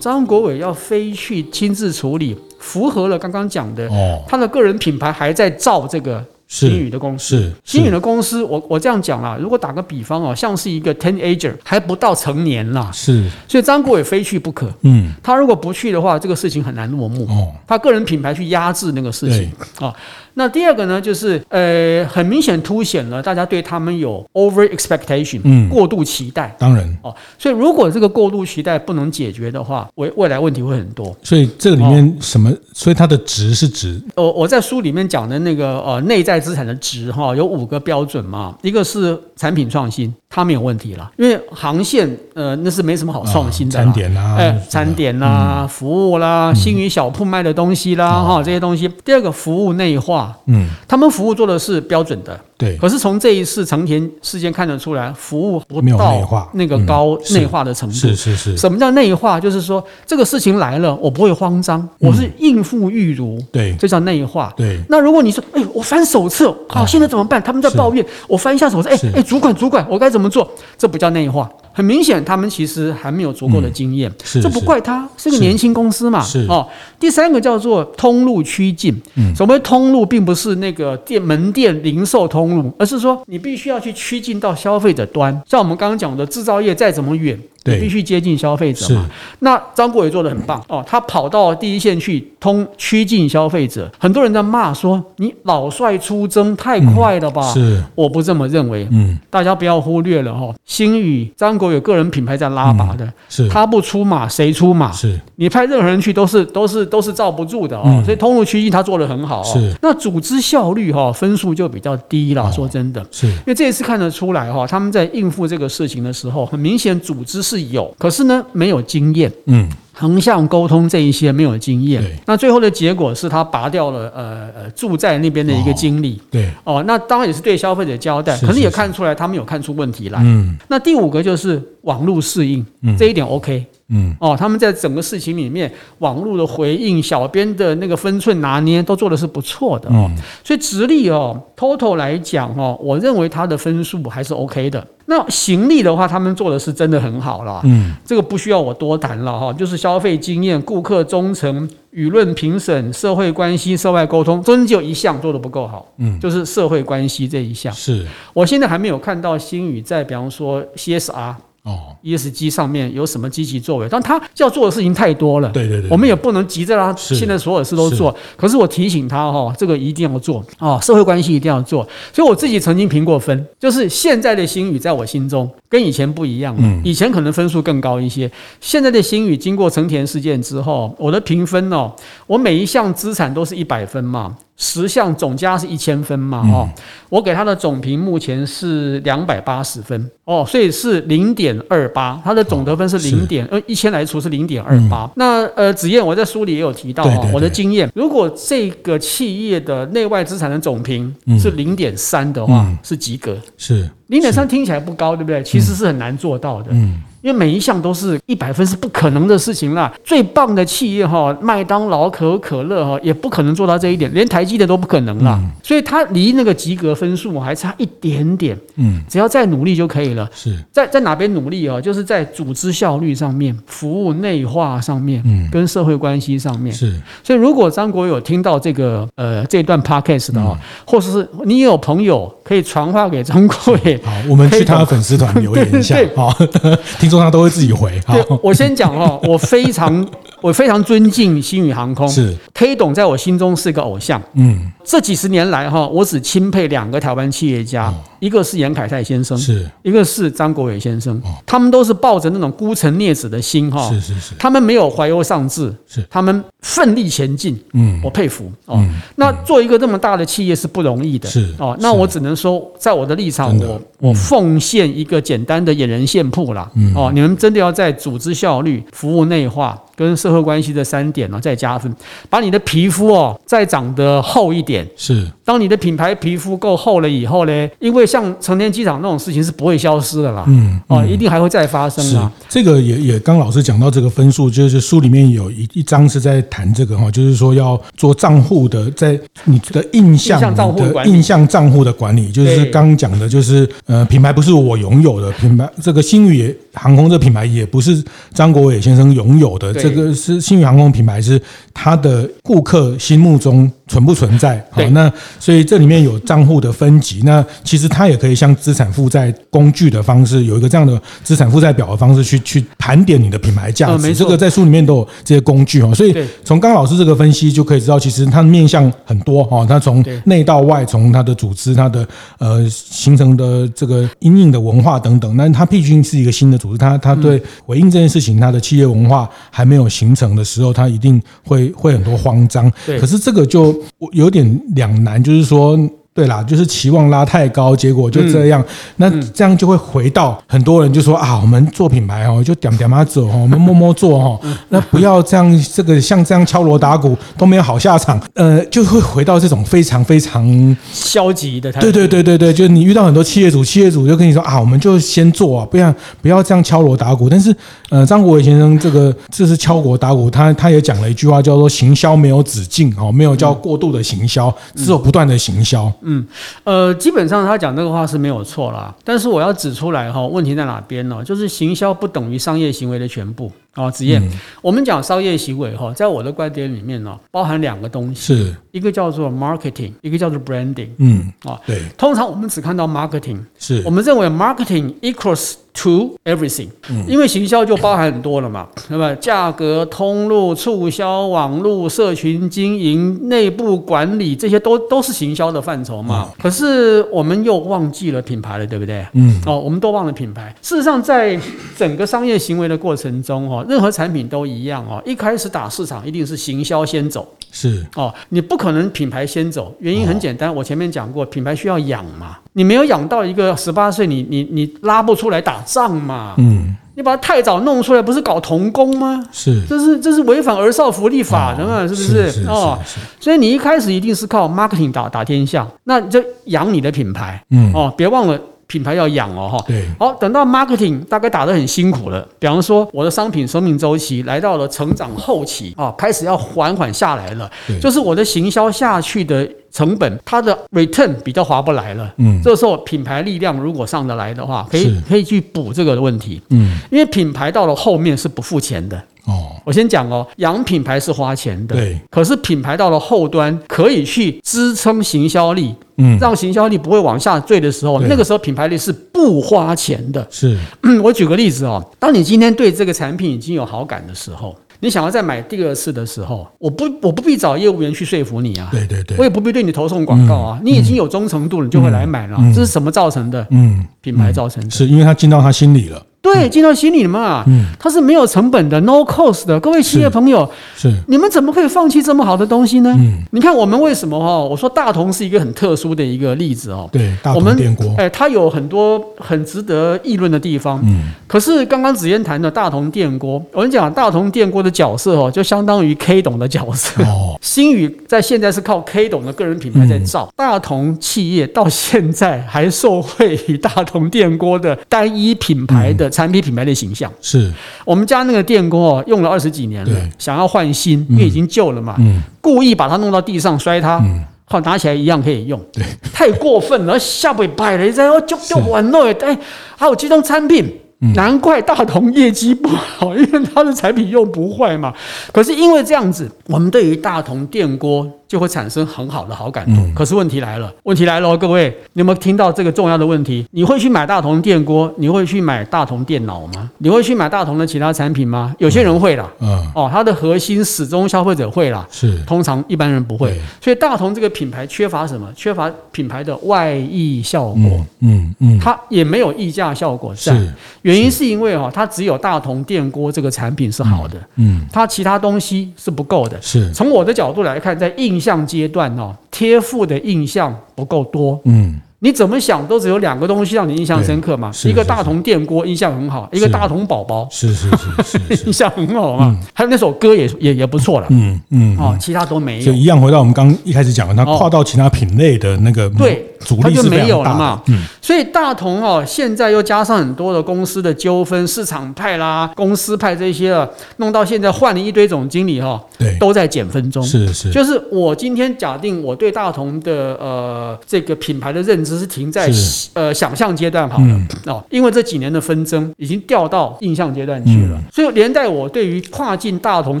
[0.00, 6.24] 张国伟要飞去亲自处理，符合了刚刚讲的，哦，他的个人品牌还在造这个。
[6.52, 14.70] 星宇的公司，是新宇的公司，我我这样讲啦，如果打个比方哦，像是一个 teenager 还不到成年啦，是，所以张国伟非去不可。
[14.82, 17.24] 嗯，他如果不去的话，这个事情很难落幕。
[17.24, 19.50] 哦，他个人品牌去压制那个事情。
[19.78, 19.94] 啊。
[20.34, 26.54] 那第二个呢，就是呃，很明显凸显了大家对他们有 over expectation，嗯，过度期待。
[26.58, 31.14] 当然哦，所以如果这个过度期待不能解决的话，未未来问题会很多。
[31.22, 32.52] 所以这个里面什么？
[32.72, 34.00] 所以它的值是值。
[34.16, 40.12] 我我在书里面讲的那个呃内在资产的值哈，有五个标准嘛，一个是产品创新。
[40.34, 48.88] 它没有问题了，因为航线呃那是没什么好创新的，餐点啦，哎，餐点啦，服务啦，星宇小铺卖的东西啦，哈，这些东西。
[49.04, 52.76] 第二个服务内化，嗯，他们服务做的是标准的，对。
[52.76, 57.94] 可是从这一次成田事件看得出来，服务不到那个高内化的程度。
[57.96, 58.56] 是是是。
[58.56, 59.40] 什么叫内化？
[59.40, 64.54] 就是说这个事情来了，我不会慌张，我是应付裕如，对，这叫内化。
[64.56, 64.78] 对。
[64.88, 67.42] 那如果你说，哎，我翻手册，好，现在怎么办？
[67.42, 70.12] 他们在抱怨，我翻一下手册，哎哎，主管主管，我该？
[70.12, 70.46] 怎么做？
[70.76, 71.50] 这不叫内化。
[71.72, 74.12] 很明显，他们其实还没有足够的经验。
[74.40, 76.24] 这不怪他，是个年轻公司嘛。
[76.48, 76.68] 哦，
[77.00, 78.94] 第三个叫做通路趋近。
[79.16, 85.32] 嗯，所谓通路，并不是那个店门店零售通路，而是说你必须要去趋近到消费者端。
[85.46, 89.08] 像我们刚刚讲的，制造业再怎么远，你必须接近消费者嘛。
[89.40, 92.28] 那张国伟做的很棒哦，他跑到第一线去。
[92.42, 93.88] 通趋近消费者。
[94.00, 97.52] 很多人在骂说你老帅出征太快了吧？
[97.52, 98.84] 嗯、是，我不这么认为。
[98.90, 104.90] 嗯，大家不要忽略了哈，星宇张国有个人品牌在拉拔的，嗯、是他不出马谁出马？
[104.90, 107.82] 是你派任何人去都是都是都是罩不住的哦。
[107.86, 109.44] 嗯、所以通路趋近他做的很好哦。
[109.44, 112.42] 是，那组织效率哈分数就比较低了。
[112.42, 119.32] 哦、说真的，是因为这一次看得出来哈，他们在应付这个事情的时候，很明显组织是有，可是呢没有经验。
[119.46, 119.68] 嗯。
[119.94, 126.48] 横向沟通这一些没有经验，那最后的结果是他拔掉了呃呃住在那边的一个经理，对。
[126.64, 130.18] 哦，那当然也是对消费者交代，可能也看出来他们有看出问题来。
[130.22, 132.64] 嗯，那第五个就是网络适应，
[132.98, 140.10] 这一点 OK，嗯哦，他们在整个事情里面网络的回应、小编的那个分寸拿捏都做的是不错的哦，
[140.42, 144.86] 所以直立哦，total 来讲哦，我认为他的分数还是 OK 的。
[145.06, 147.60] 那行李的话，他们做的是真的很好了。
[147.64, 155.86] 嗯，这个不需要我多谈了哈，就是消费经验、顾客忠诚、舆论评审、社会关系、涉外沟通，真就一项做的不够好。
[155.98, 157.70] 嗯，就是社会关系这一项。
[157.74, 161.34] 是，我现在还没有看到新宇在，比方说 CSR。
[161.64, 163.86] 哦，ESG 上面有什么积极作为？
[163.88, 168.12] 但他要做的事情太多了，对对对，我们也不能急着让他现在所有事都做。
[168.36, 171.86] 可是我提醒他哈，这个一定要做啊，社会关系一定要做。
[172.12, 176.80] 所以我自己曾经评过分，就是现在的星宇在我心中跟以前不一样了。
[176.82, 178.28] 以前可能分数更高一些，
[178.60, 181.92] 现在的星宇经过成田事件之后，我的评分哦，
[182.26, 184.36] 我每一项资产都是一百分嘛。
[184.64, 186.38] 十项总加是一千分嘛？
[186.48, 186.68] 哦，
[187.08, 195.10] 我给他的总评目前是两百八十分哦，所以是零点二八，他的总得分是零点呃一千来除是零点二八。
[195.16, 203.36] 那呃，子燕我在书里也有提到啊，我的经验，如果这个企业的内外资产的总评是零点三的话，是及格。
[203.58, 205.42] 是零点三听起来不高，对不对？
[205.42, 206.68] 其实是很难做到的。
[206.70, 207.02] 嗯。
[207.22, 209.92] 因为每一项都是一百分是不可能的事情啦。
[210.02, 215.40] 最棒的企业哈，麦当劳、可口可乐哈，也不可能做到这一点，连台积电都不可能啦。
[215.62, 218.58] 所以它离那个及格分数还差一点点。
[218.74, 220.28] 嗯，只要再努力就可以了。
[220.34, 221.80] 是在在哪边努力啊？
[221.80, 226.74] 就是在组织效率上面、服务内化上面、嗯，跟社会关系上面。
[226.74, 227.00] 是。
[227.22, 235.96] 所以如果张国有听到这个呃这段 podcast 的话，或者是你有朋友可以传话给张国伟，好，我们去他的粉丝团留言一下。
[236.16, 236.32] 好，
[236.98, 237.11] 听。
[237.12, 238.00] 通常都会自己回。
[238.06, 240.06] 对，我先讲哦， 我非常
[240.40, 244.20] 我非常尊敬星宇航空，是 K 董在我心中是个偶像。
[244.34, 251.20] 嗯，这几十年来哈，我只钦佩两个台湾企业家，一个是严凯泰先生，是一个是张国伟先生。
[251.46, 257.60] 他们都是抱着那种孤臣孽子的心哈，是是是，他们没有怀忧丧志，是他们奋力前进。
[257.74, 258.82] 嗯，我佩服哦。
[259.16, 261.76] 那做一个这么大的企业是不容易的，是哦。
[261.80, 266.68] 那我只能说，在我的立场，我我奉献一个简单的野人线铺啦。
[266.74, 266.92] 嗯。
[266.92, 271.94] 哦，你们真的要在组织效率、服务内化跟社会关系这三点呢，再加分，
[272.28, 274.84] 把你的皮肤哦再长得厚一点。
[274.96, 280.44] 是，当你的品牌皮肤够厚了以后呢，因为像成田机场那种事情是不会消失的啦。
[280.48, 282.30] 嗯，哦，一定还会再发生啊。
[282.48, 298.02] 这个也也刚老师讲到这个分数，就是书里面有一一章是在谈这个哈，就是说要做账户的，在你的印象的印象账户的管理，就是刚讲的，就是呃，品牌不是我拥有的，品牌这个星宇航空这品牌也不是
[298.32, 301.38] 张国伟先生拥有的，这个是星宇航空品牌是
[301.74, 304.64] 他的顾客心目中存不存在？
[304.70, 314.14] 好，那所以这里面有账户的分级，那其实它也可以像资产负债工具的方式，有一个这样的资产负债表的方式去去盘点你的品牌价值。
[314.14, 326.78] 这个在书里面都有这些工具哦，所以从刚老师这个分析就可以知道，其实它面向很多哈，它从内到外，从它的组织、它的呃形成的这个阴影的文化等等，那它毕竟是一个新的组织。
[326.78, 332.72] 它它对回应这件事情，它的企业文化还没有形成的时候，它一定会会很多慌张。
[332.86, 335.78] 可是这个就我有点两难，就是说。
[336.14, 338.60] 对啦，就是期望拉太高，结果就这样。
[338.60, 344.38] 嗯、那这样就会回到很多人就说啊，我们做品牌哦，就点点嘛走哦，我们默默做哦。
[344.68, 348.20] 那不要这样，这个像这样敲锣打鼓都没有好下场。
[348.34, 351.86] 呃，就会回到这种非常非常消极的态度。
[351.86, 357.30] 对对对对对，就是你遇到很多企业主，企业主就跟你说啊，我们就先做啊，不要不要这样敲锣打鼓。
[357.30, 357.54] 但是
[357.88, 365.90] 呃，张国伟先生这个这是敲锣打鼓，他他也讲了一句话，叫做行销没有止境哦，没有叫过度的行销，只有不断的行销。
[366.02, 366.26] 嗯，
[366.64, 371.22] 呃，基本上他讲这个话是没有错啦，但是我要指出来哈，问题在哪边呢？
[371.24, 373.50] 就是行销不等于商业行为的全部。
[373.74, 374.22] 啊，子燕，
[374.60, 380.88] 我们讲商业行为哈，在我的观点里面呢，包含两个东西，是一个叫做 marketing，一个叫做 branding。
[380.98, 396.28] 嗯，啊，对，通常我们只看到 marketing，是我们认为 marketing equals to everything，嗯因为行销就包含很多了嘛，那么价格、通路、促销、网络、社群经营、内部管理这些都都是行销的范畴嘛。
[396.38, 399.06] 可是我们又忘记了品牌了，对不对？
[399.14, 400.54] 嗯，哦，我们都忘了品牌。
[400.60, 401.40] 事实上，在
[401.74, 403.61] 整个商业行为的过程中，哈。
[403.68, 407.84] 任何产品都一样哦，一开始打市场一定是行销先走，是。
[407.96, 419.24] 哦，你不可能品牌先走，原因很简单，我前面讲过，品牌需要养嘛，你没有养到一个十八岁，你你你拉不出来打仗嘛，嗯，你把它太早弄出来，不是搞童工吗？
[419.32, 422.44] 是，这是这是违反儿少福利法的嘛，是不是？
[422.48, 422.78] 哦，
[423.20, 428.38] 所以你一开始一定是靠 marketing 打打天下，那你就养你的品牌，嗯，哦，别忘了。
[428.72, 437.50] 品牌要养哦，哈，对，好，等到 marketing 大概打得很辛苦了，比方说我的商品生命周期来到了成长后期啊，开始要缓缓下来了，
[437.82, 448.98] 就是我的行销下去的成本，它的 return 比较划不来了，嗯，这时候品牌力量如果上得来的话，可以可以去补这个的问题，嗯，因为品牌到了后面是不付钱的。
[449.26, 452.00] 哦，我先讲哦，养品牌是花钱的，对。
[452.10, 460.26] 可是品牌到了后端，可以去支撑行销力，嗯，让行销力不会往下坠的时候，那个时候品牌力是不花钱的。
[460.28, 460.58] 是，
[461.04, 472.36] 我举个例子哦，当你今天对这个产品已经有好感的时候，你想要再买第二次的时候，我不，我不必找业务员去说服你啊，对对对，我也不必对你投送广告啊，你已经有忠诚度了，你就会来买了。
[472.52, 473.46] 这是什么造成的？
[473.50, 476.02] 嗯，品牌造成的，是因为他进到他心里了。
[476.22, 479.58] 对，进到心里嘛，嗯，它是没有成本的，no cost 的。
[479.58, 482.94] 各位企业朋友，是你们怎么可以放弃这么好的东西呢？
[482.96, 484.38] 嗯，你看我们为什么哈？
[484.38, 486.88] 我说大同是一个很特殊的一个例子哦。
[486.92, 490.80] 对，大同电锅，哎，它有很多很值得议论的地方。
[490.84, 497.02] 嗯，可是刚刚子嫣谈的大同电锅，我跟你讲，大同电锅的角色哦，就相当于 K 董的角色。
[497.02, 507.10] 哦，星宇在现在是靠 K 董的个人品牌在造，大同企业到现在还受惠于大同电锅的单一品牌的产品品牌的形象。
[507.20, 507.50] 是。
[507.84, 511.96] 我们家那个电锅哦，用了二十几年了，想要换新，因为已经旧了嘛，
[512.40, 514.00] 故意把它弄到地上摔它，
[514.44, 519.36] 好拿起来一样可以用，对，太过分了，下不摆了，然后就就完了，哎，
[519.76, 520.78] 还有这种产品。
[521.16, 524.94] 难怪大同业绩不好，因为它的产品用不坏嘛。
[525.32, 529.72] 可是因为这样子，我们对于大同电锅就会产生很好的好感度。
[529.82, 533.46] 嗯、可是问题来了，问题来了，各位，你有没有听到这个重要的问题？
[533.50, 534.90] 你会去买大同电锅？
[534.96, 536.70] 你会去买大同电脑吗？
[536.78, 538.56] 你会去买大同的其他产品吗？
[538.58, 539.30] 有些人会啦。
[539.40, 539.70] 嗯。
[539.74, 541.86] 哦，它的核心始终消费者会啦。
[541.90, 542.16] 是。
[542.24, 543.38] 通常一般人不会。
[543.60, 545.30] 所以大同这个品牌缺乏什么？
[545.36, 547.60] 缺乏品牌的外溢效果。
[547.60, 548.34] 嗯嗯。
[548.38, 550.32] 嗯，它也没有溢价效果在。
[550.32, 550.50] 是。
[550.80, 556.40] 原因是因为哈，它只有大同电锅这个产品是好的，嗯，它其他东西是不够的。
[556.40, 561.80] 是，从我的角度来看，在印象阶段哦，贴附的印象不够多，嗯。
[562.04, 564.50] 你怎么想都只有两个东西让你印象深刻嘛？
[564.64, 567.70] 一个大同电锅印象很好，一个大同宝宝是是
[568.04, 569.38] 是 印象很好嘛。
[569.54, 572.64] 还有那首歌也也也不错了，嗯嗯哦，其他都没有。
[572.64, 577.62] 就一样回到我们刚一开始讲的，它跨到其他品类的那个对，主力是没有了嘛。
[577.68, 587.00] 嗯，所以大同哦，现在又加上很多的公司的纠纷，市场派啦、公司派这些了，弄到现在换了一堆总经理哈，对，都在减分中。
[587.04, 591.91] 是是，就是我今天假定我对大同的呃这个品牌的认知。
[591.92, 592.50] 只是停在
[592.94, 600.00] 呃想象阶段好了哦，因为这几年的纷争已经掉到印象阶段去了，所以连带我对于跨境大同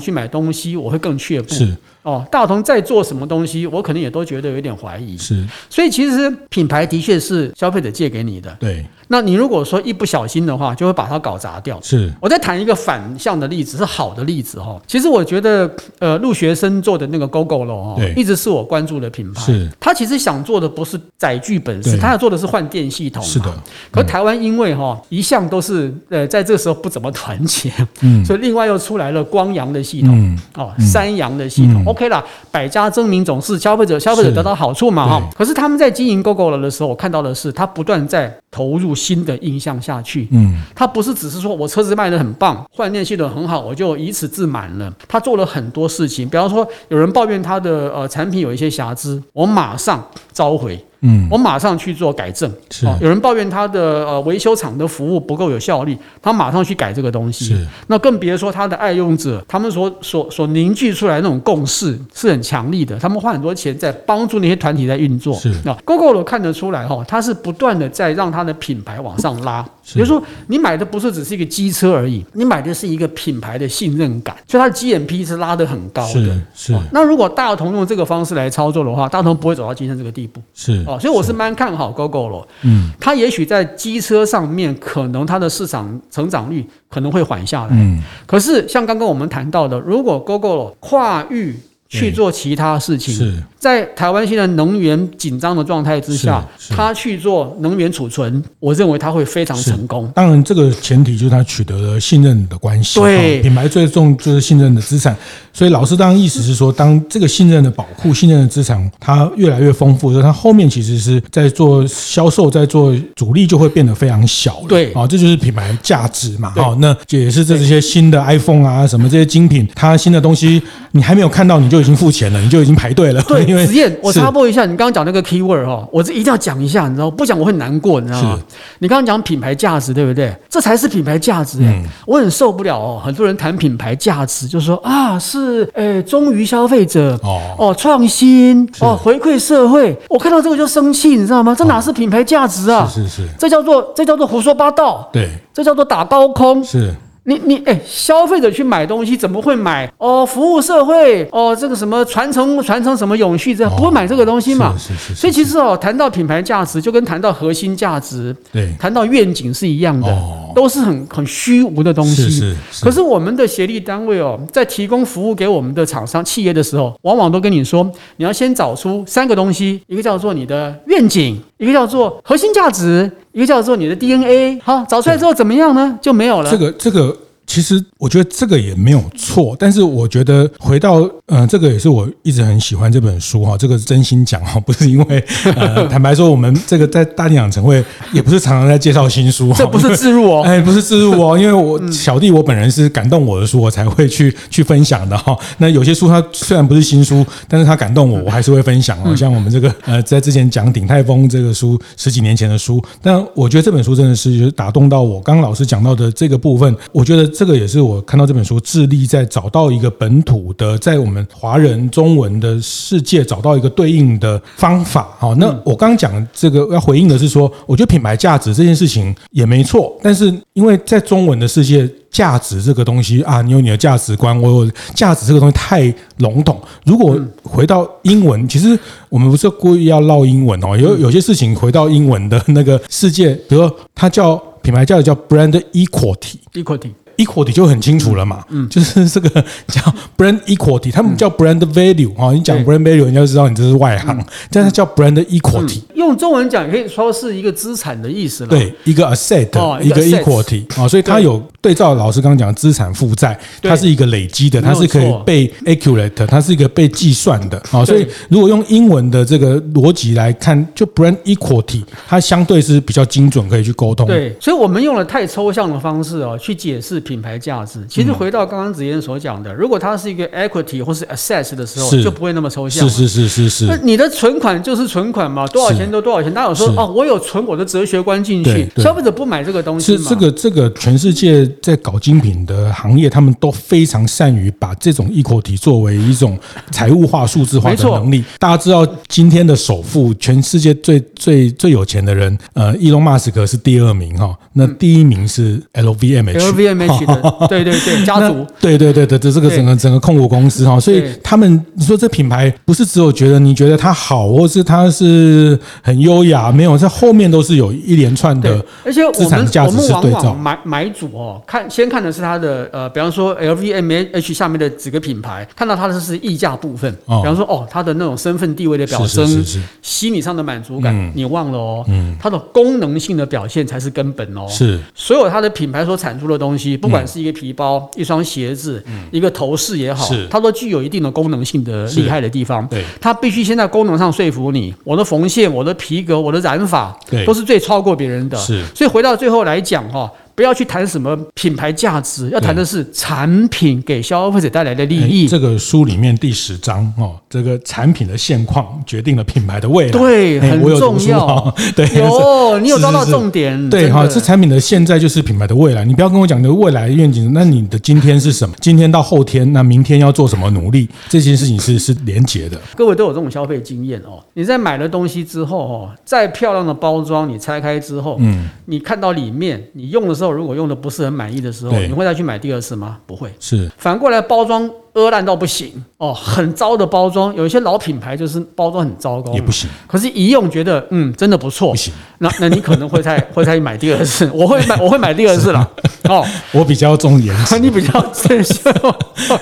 [0.00, 1.52] 去买东西，我会更却步。
[1.52, 5.16] 是哦，大同在做什么东西，我可能也都觉得有点怀疑。
[5.16, 8.54] 是，所以其实品牌的确是消费者借给你的。
[8.58, 8.84] 对。
[9.08, 11.78] 那你如果说一不小心的话，就会把它搞砸掉。
[11.82, 14.80] 是，我再谈一个反向的例子，是好的例子哈。
[14.86, 19.42] 其实我觉得，呃，陆学生做的那个 Gogoro 哦，一直是我关注的品牌。
[19.42, 23.22] 是，他其实想做的不是载具本身，他要做的是换电系统。
[23.22, 23.54] 是的。
[23.90, 31.84] 可台湾因为哈一向都是呃在这个时候不怎么团结，嗯，所以另外又出来了光阳的系统，哦，三阳的系统。
[31.92, 35.22] OK 啦，百家争鸣总是消费者消费者得到好处嘛哈。
[35.36, 38.92] 可是他们在经营 Gogoro 的时候，我看到的是他不断在投入。
[39.02, 44.92] 新的印象下去，嗯，他不是只是说我车子卖得很棒，换电系统很好，我就以此自满了。
[45.08, 50.82] 他做了很多事情，比方说有人抱怨他的呃产品有一些瑕疵，我马上召回。
[51.02, 52.50] 嗯，我马上去做改正。
[52.70, 57.46] 是，有人抱怨他的呃维修厂的服务不够有效率，他马上去改这个东西。
[57.46, 62.98] 是，那更别说他的爱用者，他们所所所凝聚出来那种共识是很强力的。
[62.98, 65.34] 他们花很多钱在帮助那些团体在运作。
[65.36, 69.62] 是，那 Gogoro 看得出来哈，它是不断的在让它的品牌往上拉。
[69.92, 76.12] 比如说，你买的不是只是一个机车而已，你买的是一个品牌的信任感，所以它的 GMP 是拉得很高的。
[76.12, 76.80] 是是、哦。
[76.92, 80.40] 那如果大同用这个方式来操作的话，大同不会走到今天这个地步。
[80.54, 82.44] 是哦，所以我是蛮看好 Gogoro。
[82.62, 87.70] 嗯，它也许在机车上面，可能它的市场成长率可能会缓下来。
[87.72, 88.02] 嗯。
[88.26, 91.56] 可是像刚刚我们谈到的，如果 Gogoro 跨域
[92.00, 93.34] 去做其他事情，是。
[93.58, 100.10] 在台湾现在能源紧张的状态之下，他去做能源储存，我认为他会非常成功。
[100.16, 102.98] 当然，这个前提就是他取得了信任的关系。
[102.98, 105.16] 对，品牌最重就是信任的资产。
[105.52, 114.66] 所以老师当然意思是说，当这个信任的保护、信任的资产它越来越丰富的时候，它后面其实是在做销售，在做主力就会变得非常小了。
[114.68, 116.52] 对，啊，这就是品牌价值嘛。
[116.56, 123.20] 好，那也是这些新的 iPhone 啊，什么这些精品，它新的东西你还没有看到，你就已经付钱了，你就已经排队了。
[123.24, 128.38] 对， 因为实验我插播一下，你刚刚讲那个 keyword 哈，我这一定要讲一下，你知道不讲我会难过，你知道吗？
[128.78, 130.34] 你刚刚讲品牌价值，对不对？
[130.48, 131.58] 这才是品牌价值。
[131.60, 139.96] 嗯，我很受不了哦，很多人谈品牌价值，就是说啊，是诶忠于消费者哦哦，创新哦，回馈社会。
[140.08, 141.54] 我看到这个就生气，你知道吗？
[141.54, 142.88] 这哪是品牌价值啊？
[142.92, 145.08] 是是是，这叫做这叫做胡说八道。
[145.12, 146.62] 对，这叫做打高空。
[146.64, 146.94] 是。
[147.24, 150.26] 你你哎，消费者去买东西怎么会买哦？
[150.26, 154.74] 服务社会哦，这个什么传承传承什么永续这样，不会买这个东西嘛？
[154.76, 155.14] 是是是。
[155.14, 160.08] 所以其实哦，谈到品牌价值，就跟谈到核心价值，对，谈到愿景是一样的，
[160.52, 162.28] 都是很很虚无的东西。
[162.28, 162.84] 是是。
[162.84, 173.08] 可是我们的协力单位哦，在提供服务给我们的厂商企业的时候，往往都跟你说，你要先找出三个东西，一个叫做你的愿景，一个叫做核心价值。
[173.32, 175.98] 一个叫做你的 DNA，好，找出来之后怎么样呢？
[176.00, 176.50] 就没有了。
[176.50, 177.16] 这个这个。
[177.52, 185.22] 其实我觉得这个也没有错，但是我觉得回到嗯、呃，这个也是我一直很喜欢这本书哈，这个是真心讲哈，不是因为
[185.54, 195.36] 呃，坦白说我们这个在大店长成会也不是常常在介绍新书，这不是自入哦， 哎，不是自入哦， 因为我小弟我本人是感动我的书，我才会去去分享的哈。
[195.58, 199.14] 那有些书它虽然不是新书，但是它感动我，我还是会分享哦。
[199.14, 205.20] 像我们这个呃，在之前讲鼎泰丰这个书十几年前的书，但我觉得这本书真的是打动到我。
[205.20, 207.30] 刚刚老师讲到的这个部分，我觉得。
[207.42, 215.08] 这个也是我看到这本书，致力在找到一个本土的，在我们华人中文的世界找到一个对应的方法。
[215.18, 226.62] 好，那我刚刚讲这个要回应的是说，我觉得品牌价值这件事情也没错，但是因为在中文的世界，价值这个东西啊，你有你的价值观，我有价值这个东西太笼统。
[226.84, 228.78] 如果回到英文，其实
[229.08, 236.92] 我们不是故意要唠英文哦，有有些事情回到英文的那个世界，比如说它叫品牌价值叫 brand equity，equity。
[237.24, 239.28] Equity 就很清楚了嘛，嗯，就是这个
[239.68, 239.82] 叫
[240.16, 261.16] brand equality，他们叫 brand value 哈，你讲 brand value，人家就知道你这是外行，但是叫 brand equality 用中文讲可以说是一个资产的意思了，对，一个 asset，一个 equality 啊，所以它有对照老师刚刚讲的资产负债，它是一个累积的，它是可以被 accurate，它是一个被计算的啊，所以如果用英文的这个逻辑来看，就 brand
[261.24, 264.06] equality 它相对是比较精准，可以去沟通。
[264.06, 267.00] 对，所以我们用了太抽象的方式哦去解释。
[267.12, 272.88] 品牌价值，其实回到刚刚子嫣所讲的，如果它是一个 equity 或是 assets 的时候，就不会那么抽象。
[272.88, 273.66] 是是是是是。
[273.66, 276.32] 那你的存款就是存款嘛，多少钱都多少钱。
[276.32, 286.38] 哪有说哦，我有存我的哲学观进去，消费者不买这个东西是这个这个，全世界在搞精品的行业，他们都非常善于把这种 equity 作为一种
[286.70, 288.24] 财务化、数字化的能力。
[288.38, 297.01] 大家知道今天的首富，全世界最最最有钱的人，呃，伊隆马斯克是第二名哈，那第一名是 LVMH。
[297.48, 319.44] 对对 对，家族，对对对对，这这个整个整个控股公司哈，所以他们你说这品牌不是只有觉得你觉得它好，或是它是很优雅，没有，在后面都是有一连串的，而且我们我们往往买买主哦，看先看的是它的呃，比方说 LVMH 下面的几个品牌，看到它的是溢价部分，比方说哦，它的那种身份地位的表征，
[319.80, 321.86] 心理上的满足感，你忘了哦，
[322.20, 324.78] 它的功能性的表现才是根本哦，是。
[324.94, 326.76] 所有它的品牌所产出的东西。
[326.82, 332.66] 不管是一个皮包、一双鞋子、一个头饰也好，它都具有一定的功能性的厉害的地方。
[332.66, 334.74] 对，它必须先在功能上说服你。
[334.82, 338.36] 我的缝线、我的皮革、我的染法，都是最超过别人的。
[338.36, 345.28] 是，所以回到最后来讲哈，不要去谈什么品牌价值，要谈的是产品给消费者带来的利益。
[345.28, 351.54] 这个书里面第十章哦，这个产品的现况决定了品牌的未来，对，很重要。
[351.76, 355.84] 对，有你有抓到重点，对哈，这产品的现在就是品牌的未来。
[355.84, 358.54] 你不要跟我讲你的未来愿景，那你的今天是什么？
[358.60, 360.88] 今天到后天，那明天要做什么努力？
[361.08, 362.58] 这件事情是是连结的。
[362.74, 372.98] 各位都有这种消费经验哦，你在买了东西之后哦，再漂亮的包装，你拆开之后，嗯，你看到里面，你用的时候如果用的不是很满意的时候，你会再去买第二次吗？
[373.06, 373.32] 不会。
[373.40, 374.70] 是反过来包装。
[374.94, 379.70] 阿烂到不行哦，很糟的包装，有一些老品牌就是包装很糟糕，也不行。
[379.86, 381.94] 可是，一用觉得嗯，真的不错，不行。
[382.18, 385.70] 那那你可能会再 会再买第二次，我会买我会买第二次了。
[386.10, 388.68] 哦，我比较重颜值， 你比较优秀。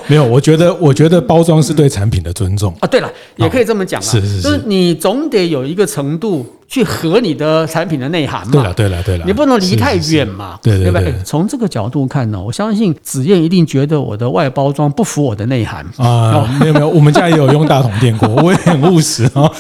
[0.07, 2.87] 没有，我觉得我觉得包装是对产品的尊重啊。
[2.87, 6.45] 对了，也可以这么讲啊，是是是，就是你总得有一个程度。
[6.71, 8.53] 去合你的产品的内涵嘛？
[8.53, 10.57] 对了，对了，对了，你不能离太远嘛？
[10.63, 11.13] 对对对。
[11.25, 16.49] 从这个角度看呢，我相信紫燕一定觉得我的外包装不符我的内涵啊。
[16.59, 19.51] 没有没有，我们家也有用大桶电锅，我也很务实啊。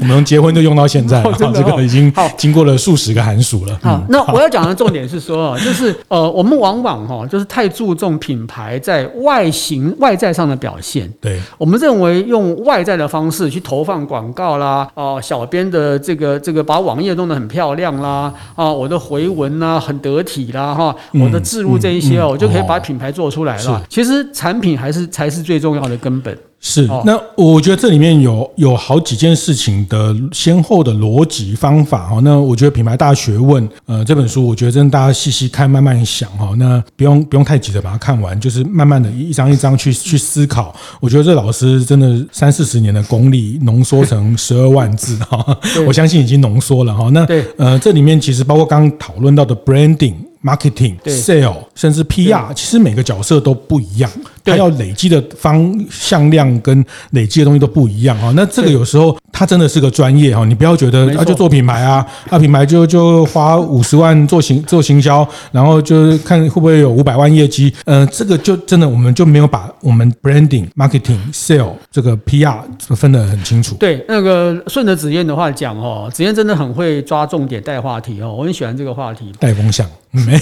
[0.00, 3.78] 我们从结婚就用到现在， 这个已经经过了数十个寒暑了。
[3.82, 11.10] 好，那我要讲的重点是说，就是呃，我们往往哈，就是太注重品牌在外形外在上的表现。
[11.20, 23.82] 对，我们认为用外在的方式去投放广告啦，哦，小编的这个这个把网页弄得很漂亮啦，啊，我的回文呐很得体啦，哈，我的置入这一些哦，我就可以把品牌做出来了。
[23.88, 26.36] 其实产品还是才是最重要的根本。
[26.66, 32.20] 是，那我觉得这里面有有好几件事情的先后的逻辑方法哈。
[32.22, 36.54] 那我觉得品牌大学问，呃，这本书我觉得真的大家细细看，慢慢想哈。
[36.56, 40.74] 那不用不用太急着把它看完，就是慢慢的一张一张去去思考。
[41.00, 45.44] 我觉得这老师真的三四十年的功力浓缩成 十二万字哈，
[45.86, 47.10] 我相信已经浓缩了哈。
[47.10, 47.26] 那
[47.58, 50.14] 呃，这里面其实包括刚刚讨论到的 branding。
[50.44, 54.10] marketing、sale，甚至 PR，其实每个角色都不一样，
[54.44, 58.32] 他要累积的方向量跟累积的东西都不一样哈。
[58.36, 67.72] 那这个有时候他真的是个专业哈，你不要觉得他就做品牌啊，他品牌就就花五十万做行做行销，然后就看会不会有五百万业绩。
[67.86, 72.58] 嗯，这个就真的我们就没有把我们 branding、marketing、sale 这个 PR
[72.96, 73.74] 分得很清楚。
[73.76, 79.86] 对，那个顺着子燕的话讲哦，子燕真的很会抓重点带话题哦，我很喜欢这个话题，带风向。
[80.10, 80.38] 没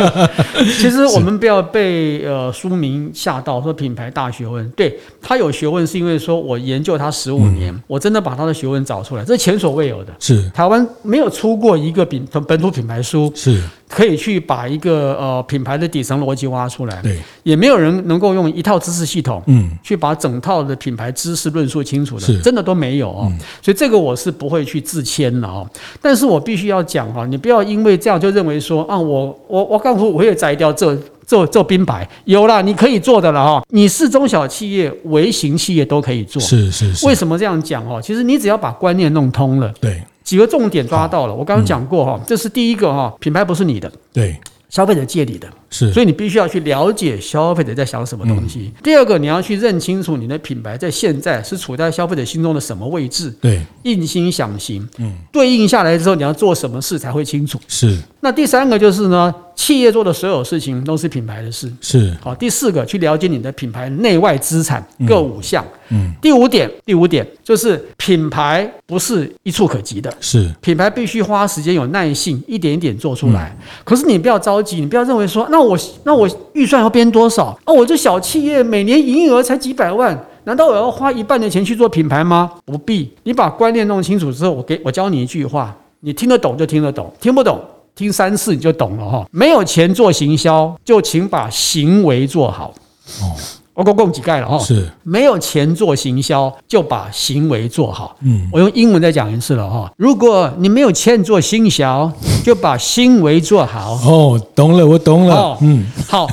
[0.80, 10.12] 其实我们不要被呃书名吓到，说品牌大学问，对，他有学问，是因为说我研究他十五年，我真的把他的学问找出来，这是前所未有的。
[10.18, 17.02] 是台湾没有出过一个品本土品牌书，是可以去把一个呃品牌的底层逻辑挖出来。
[17.02, 23.30] 对，也没有人能够用一套知识系统，嗯，去把整套的品牌知识论述清楚的，是真的都没有哦。
[23.60, 25.68] 所以这个我是不会去自谦的哦。
[26.00, 29.02] 但是我必须要讲哈，你不要因为这样就认为说啊。
[29.02, 30.96] 我我我刚说我也摘掉这
[31.32, 33.64] 这这兵牌有了，你可以做的了哈。
[33.70, 36.42] 你是中小企业、微型企业都可以做。
[36.42, 37.06] 是是是。
[37.06, 37.98] 为什么这样讲哈？
[38.02, 41.34] 其实你只要把观念弄通了，对，几个重点抓到了。
[41.34, 44.36] 我刚刚讲过哈，这是第一个哈，品牌不是你的，对，
[44.68, 45.48] 消费者借你的。
[45.72, 48.70] 是，所以你必须要去了解消费者在想什么东西。
[48.82, 53.34] 第二个，你要去认清楚你的品牌在现在是处在消费者心中的什么位置。
[53.40, 54.86] 对，应心想行。
[54.98, 57.58] 嗯，对应下来之后，你要做什么事才会清楚。
[57.66, 57.98] 是。
[58.20, 61.72] 那第三个就是呢，企业做的所有事情都是品牌的事。
[61.80, 62.14] 是。
[62.20, 65.64] 好，第四个，去了解你的品牌内外资产各五项。
[65.88, 66.12] 嗯。
[66.20, 70.12] 第五点，第五点就是品牌不是一触可及的。
[70.20, 70.48] 是。
[70.60, 73.56] 品牌必须花时间、有耐性，一点一点做出来。
[73.84, 75.61] 可是你不要着急，你不要认为说那。
[75.62, 77.58] 我那我预算要编多少？
[77.64, 82.50] 哦，我这小企业每年营业额才几百万，难道我要花一半的钱去做品牌吗？
[82.64, 83.12] 不必。
[83.22, 87.60] 你把观念弄清楚之后，我给我教你一句话，你听得懂就听得懂，听不懂
[87.94, 89.26] 听三次你就懂了哈。
[89.30, 92.74] 没有钱做行销，就请把行为做好。
[93.20, 93.36] 哦。
[93.82, 98.16] 我够供几盖了哦，是没有钱做行销，就把行为做好。
[98.20, 99.90] 嗯，我用英文再讲一次了哈。
[99.96, 102.10] 如果你没有钱做行销，
[102.44, 103.98] 就把行为做好。
[104.06, 105.34] 哦，懂了，我懂了。
[105.34, 106.28] 哦、嗯，好。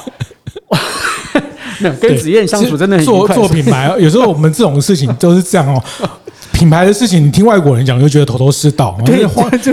[1.81, 5.81] 那跟子燕相处真的很做做品牌，有时候我们这种事情都是这样哦。
[6.59, 9.21] 品牌的事情，你听外国人讲就觉得头头是道，对，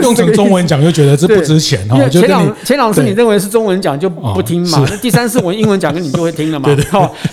[0.00, 1.98] 用成中文讲就觉得这不值钱哈。
[2.08, 4.86] 前两前两次，你认为是中文讲就不听嘛？
[4.88, 6.66] 那第三次我英文讲，跟你就会听了嘛？
[6.72, 6.84] 对对，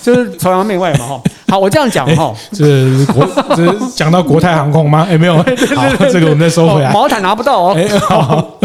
[0.01, 1.21] 就是崇洋媚外嘛哈。
[1.53, 2.65] 好，我这样讲哈，这
[3.13, 3.23] 国
[3.55, 5.05] 这讲到国泰航空吗？
[5.07, 5.43] 哎，没有， 好，
[6.11, 6.91] 这个我们再收回来。
[6.91, 7.73] 毛毯拿不到哦。
[7.77, 8.57] 哎，好，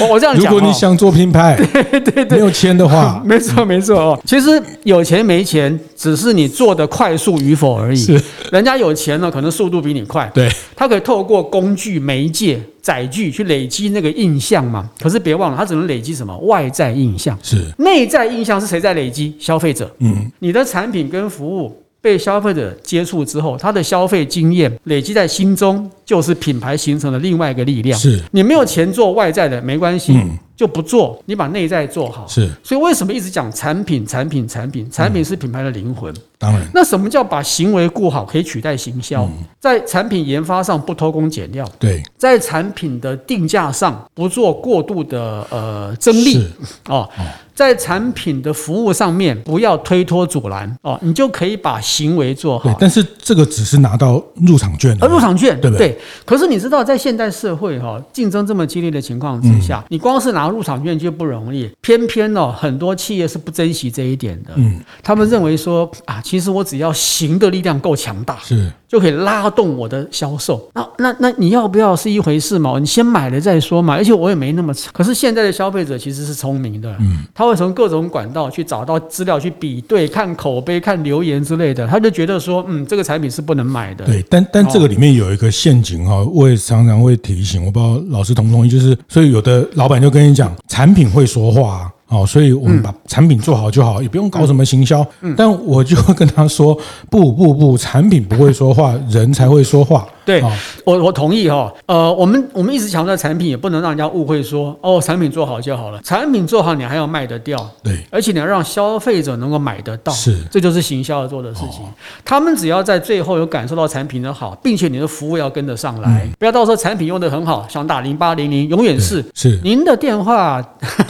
[0.00, 4.20] 我我这样讲，如果你想做品牌， 对对对，没有钱的话， 没错没错哦。
[4.24, 7.96] 其实有钱没钱，只是你做的快速与否而已。
[7.96, 10.30] 是，人家有钱了，可能速度比你快。
[10.32, 12.60] 对，他可以透过工具媒介。
[12.86, 14.88] 载具去累积那个印象嘛？
[15.02, 16.32] 可是别忘了，它只能累积什么？
[16.44, 17.36] 外在印象。
[17.42, 19.34] 是内在印象是谁在累积？
[19.40, 19.90] 消费者。
[19.98, 27.98] 嗯，你的产品跟服务被消费者接触之后，他的消费经验累积在心中，就是品牌形成的另外一个力量。
[28.00, 30.14] 是你没有钱做外在的没关系。
[30.14, 32.26] 嗯就不做，你把内在做好。
[32.26, 34.90] 是，所以为什么一直讲产品、产品、产品？
[34.90, 36.10] 产品是品牌的灵魂。
[36.38, 39.28] 当然，那什么叫把行为顾好，可以取代行销？
[39.60, 41.70] 在产品研发上不偷工减料。
[41.78, 46.42] 对，在产品的定价上不做过度的呃争利。
[46.88, 47.06] 哦，
[47.54, 50.74] 在产品的服务上面不要推脱阻拦。
[50.80, 52.64] 哦，你就可以把行为做好。
[52.70, 54.96] 对，但是这个只是拿到入场券。
[55.02, 55.95] 呃，入场券，对不对？
[56.24, 64.50] 可是你知道，在现代社会哈，竞争这么激烈的情况之下，你光是拿入场券就不容易，偏偏哦，很多企业是不珍惜这一点的。
[64.56, 70.70] 嗯，他们认为说啊，其实我只要行的力量够强大，是就可以拉动我的销售。
[70.74, 72.78] 那那那你要不要是一回事嘛？
[72.78, 73.94] 你先买了再说嘛。
[73.94, 74.90] 而且我也没那么差。
[74.92, 84.04] 可是现在的消费者其实是聪明的，嗯，他会从各种管道去找到资料去比对，看口碑、看留言之类的，他就觉得说，嗯，这个产品是不能买的。
[84.04, 90.54] 对，但但这个里面有一个陷阱哈，我也常常会提醒，我不知道老师同不同意，就是所以有的老板就跟你讲。
[90.68, 91.90] 产品会说话。
[92.08, 95.04] 哦，所以我们把产品做好就好，也不用搞什么行销。
[95.36, 96.78] 但我就会跟他说：
[97.10, 100.06] 不不不，产品不会说话，人才会说话。
[100.26, 100.42] 对，
[100.84, 101.72] 我我同意哈。
[101.86, 106.00] 呃，我们我们一直强调产品，也不能让人家误会说哦，产品做好就好了。
[106.02, 107.58] 产品做好，你还要卖得掉。
[107.82, 110.12] 对，而且你要让消费者能够买得到。
[110.12, 111.82] 是，这就是行销要做的事情。
[112.24, 120.64] 他们只要在最后有感受到产品的好，并且你的服务要跟得上来，不要到时候产品用得很好，想打零八零零，永远是是您的电话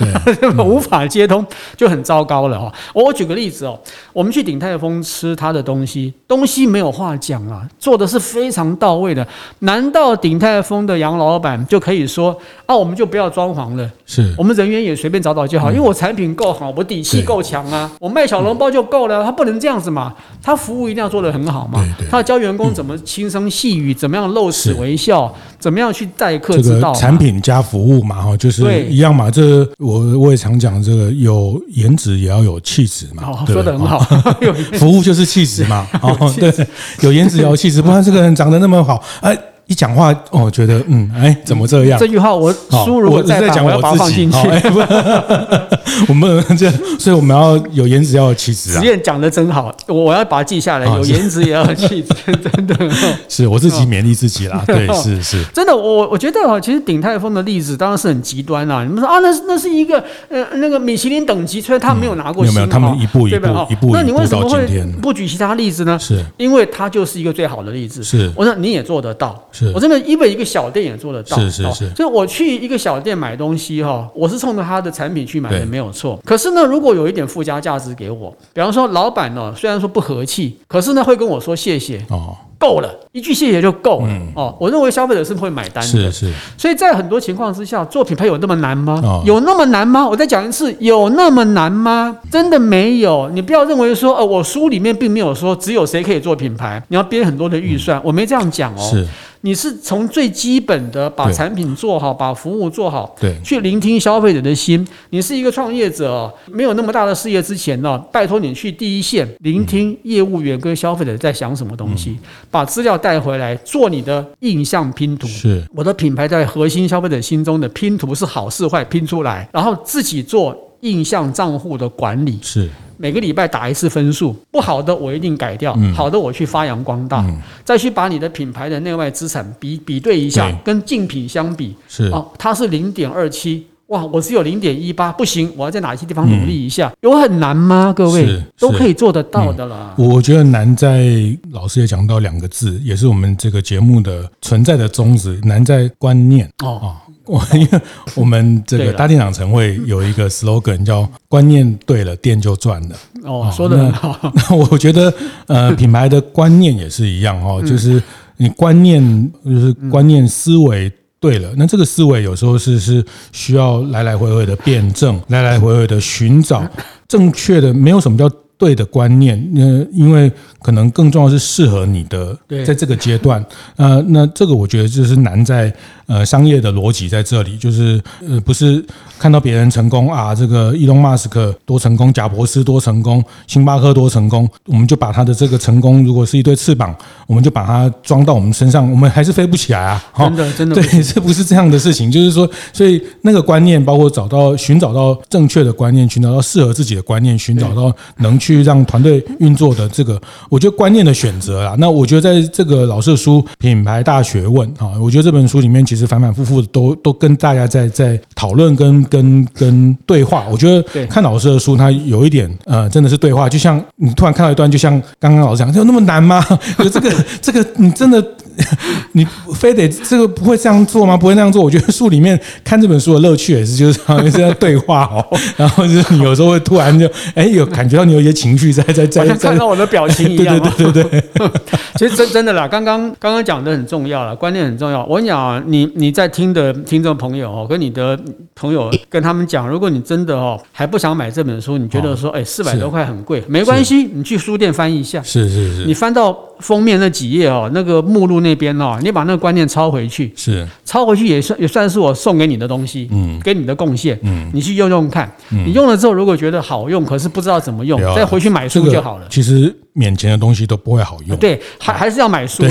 [0.64, 0.86] 无。
[0.86, 1.44] 法接通
[1.76, 2.72] 就很糟糕了哈。
[2.94, 3.76] 我举个例子哦，
[4.12, 9.26] 我们去鼎泰丰吃他的东西，东西没有话讲啊，做的是非常到位的。
[9.61, 19.24] 难道鼎泰丰的杨老板就可以说啊，我们就不要装潢了，是我们人员也随便找找就好，因为我产品够好，我底气够强啊，我卖小笼包就够了。
[19.24, 21.84] 他不能这样子嘛，他服务一定要做得很好嘛。
[22.09, 26.94] 他要教员工怎么轻声细语，怎么样露齿微笑，怎么样去待客之道。
[26.94, 29.30] 产品加服务嘛，哈，就是一样嘛。
[29.30, 30.76] 这我我也常讲。
[30.86, 33.98] 这个有颜值也要有气质嘛，哦，说的很好，
[34.78, 36.52] 服务就是气质嘛，哦， 对，
[37.00, 39.55] 有颜值也要气质，不然这个人长得那么好，哎。
[39.68, 41.98] 一讲话，哦，觉得嗯，哎，怎么这样？
[41.98, 42.52] 这句话我
[42.84, 44.38] 输入我再讲，我要把它放进去。
[46.08, 48.80] 我们这，所以我们要有颜值，要有气质啊。
[48.80, 50.86] 实验讲的真好，我我要把它记下来。
[50.86, 52.76] 有颜值也要有气质，真的。
[53.28, 54.62] 是我自己勉励自己啦。
[54.66, 55.42] 对，是是。
[55.52, 58.84] 真的，我我觉得哈，其实鼎泰丰的例子当然是很极端啦。
[58.84, 59.98] 你们说啊，那那是一个
[60.28, 63.90] 呃那个米其林等级，虽然他没有拿过星，没有，他们一步一步一步。
[63.92, 64.64] 那你为什么会
[65.02, 65.98] 不举其他例子呢？
[65.98, 68.04] 是因为他就是一个最好的例子。
[68.04, 69.36] 是，我说你也做得到。
[69.74, 71.90] 我真的，因为一个小店也做得到，是是是。
[71.94, 76.18] 所以我去一个小店买东西哈，我是冲着他的产品去买的，没有错。
[76.24, 82.36] 可是呢，如果有一点附加价值给我，比方说老板呢，虽然说不和气，可是呢会跟我说谢谢哦。
[82.59, 84.57] 够了，一句谢谢就够了、嗯、哦。
[84.59, 86.32] 我认为消费者是会买单的，是是。
[86.57, 88.98] 所以在很多情况之下，做品牌有那么难吗？
[89.04, 90.09] 哦、有那么难吗？
[90.09, 92.16] 我再讲一次，有那么难吗？
[92.30, 93.28] 真的没有。
[93.34, 98.78] 你不要认为说，呃，我书里面并没有说只有谁可以做品牌，你要编很多的预算，嗯、我没这样讲哦。
[98.90, 99.07] 是。
[99.47, 104.84] 你是从最基本的把产品做好，把服务做好，对，去聆听消费者的心。
[105.11, 112.18] 你是一个创业者，没有那么大的事业之前呢，拜托你去第一线聆听业务员跟消费者在想什么东西，
[112.51, 115.28] 把资料带回来做你的印象拼图。
[115.28, 122.40] 是，我的品牌在核心消费者心中的拼图是好是坏拼出来，然后自己做印象账户的管理。
[122.42, 122.68] 是。
[122.97, 136.88] 每个礼拜打一次分数，不好的我一定改掉，嗯、好的我去发扬光大，嗯、再去把你的品牌的内外资产比比对一下，跟竞品相比，是哦，它是零点二七，哇，我只有零点一八，不行，我要在哪些地方努力一下？
[136.88, 137.92] 嗯、有很难吗？
[137.94, 139.94] 各位都可以做得到的啦。
[139.97, 141.07] 嗯、我觉得难在
[141.53, 146.80] 老师也讲到两个字，也是我们这个节目的存在的宗旨，难在观念哦。
[146.82, 146.97] 哦
[147.27, 147.81] 我因为
[148.14, 152.97] 我们这个大店长城会有一个 slogan 叫“观念对了，店就赚了”。
[153.24, 154.18] 哦，说的很好。
[154.35, 155.12] 那我觉得，
[155.47, 158.03] 呃，品牌的观念也是一样哦，就是
[158.37, 166.64] 你观念就是观念思维对了，那这个思维有时候是是需要来来回回的辩证，来来回回的寻找
[167.09, 168.31] 正确的，没有什么叫。
[168.59, 170.30] 对的观念，呃，因为
[170.62, 173.44] 可能更重要是适合你的，在这个阶段，
[173.76, 175.72] 呃，那这个我觉得就是难在
[176.07, 178.84] 呃商业的逻辑在这里，就是呃不是
[179.18, 186.94] 看到别人成功啊，这个伊隆马斯克多成功，贾伯斯多成功，星巴克多成功，我们就把他的这个成功如果是一对翅膀，
[187.26, 190.02] 我们就把它装到我们身上，我们还是飞不起来啊！
[190.16, 210.47] 真的，真的，对，这不是这样的事情，就是说，所以那个观念，包括找到、寻找到正确的观念，寻找到适合自己的观念，寻找到能去让团队运作的这个，我觉得观念的选择啊，那我觉得在这个老师的书《品牌大学问》啊，我觉得这本书里面其实反反复复的都都跟大家在在讨论跟跟跟对话。
[210.49, 216.44] 我觉得看老师的书，它有一点呃，真的是对话，就像你突然看到一段，就像刚刚老师讲，有那么难吗？
[216.78, 218.24] 这个这个你真的。
[219.12, 221.16] 你非得这个不会这样做吗？
[221.16, 221.62] 不会那样做？
[221.62, 225.24] 我觉得书里面看这本书的乐趣也是，就是好像是在对话哦。
[225.57, 230.59] 然后就是你有时候会突然就哎，有感觉到你有一些情绪在在在，像看到我的表情一样。
[230.61, 231.50] 对对对对对。
[231.96, 235.04] 其实真真的啦，刚刚刚刚讲的很重要了，观念很重要。
[235.07, 238.18] 我跟你讲啊，你你在听的听众朋友哦，跟你的
[238.54, 245.22] 朋友跟他们讲，如果你真的哦还不想买这本书，你觉得说哎四百多块很贵，没关系，你去书店翻一下。
[245.22, 245.84] 是是是。
[245.84, 250.66] 你翻到封面那几页哦，那个目录那边哦，你把那个观念抄回去，是。
[250.84, 259.26] 抄回去也算也算是我送给你的东西，嗯，给你的贡献，嗯，你去用用看，你用了之后如果觉得好用，可是不知道怎么用，再回去买书就好了。
[259.28, 262.70] 其实免钱的东西都不会好用，对，还还是要买书的，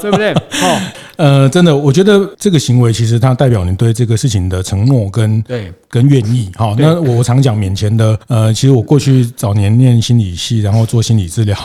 [0.00, 0.10] 对。
[0.12, 0.32] 不对？
[0.62, 0.80] 哦，
[1.16, 5.72] 呃，真的，我觉得这个行为其实它代表你对这个事情的承诺跟对。
[5.92, 6.48] 跟愿意。
[6.54, 11.56] 好，那我常讲免钱的，呃，其实我过去早年念心理系，然后做心理治疗，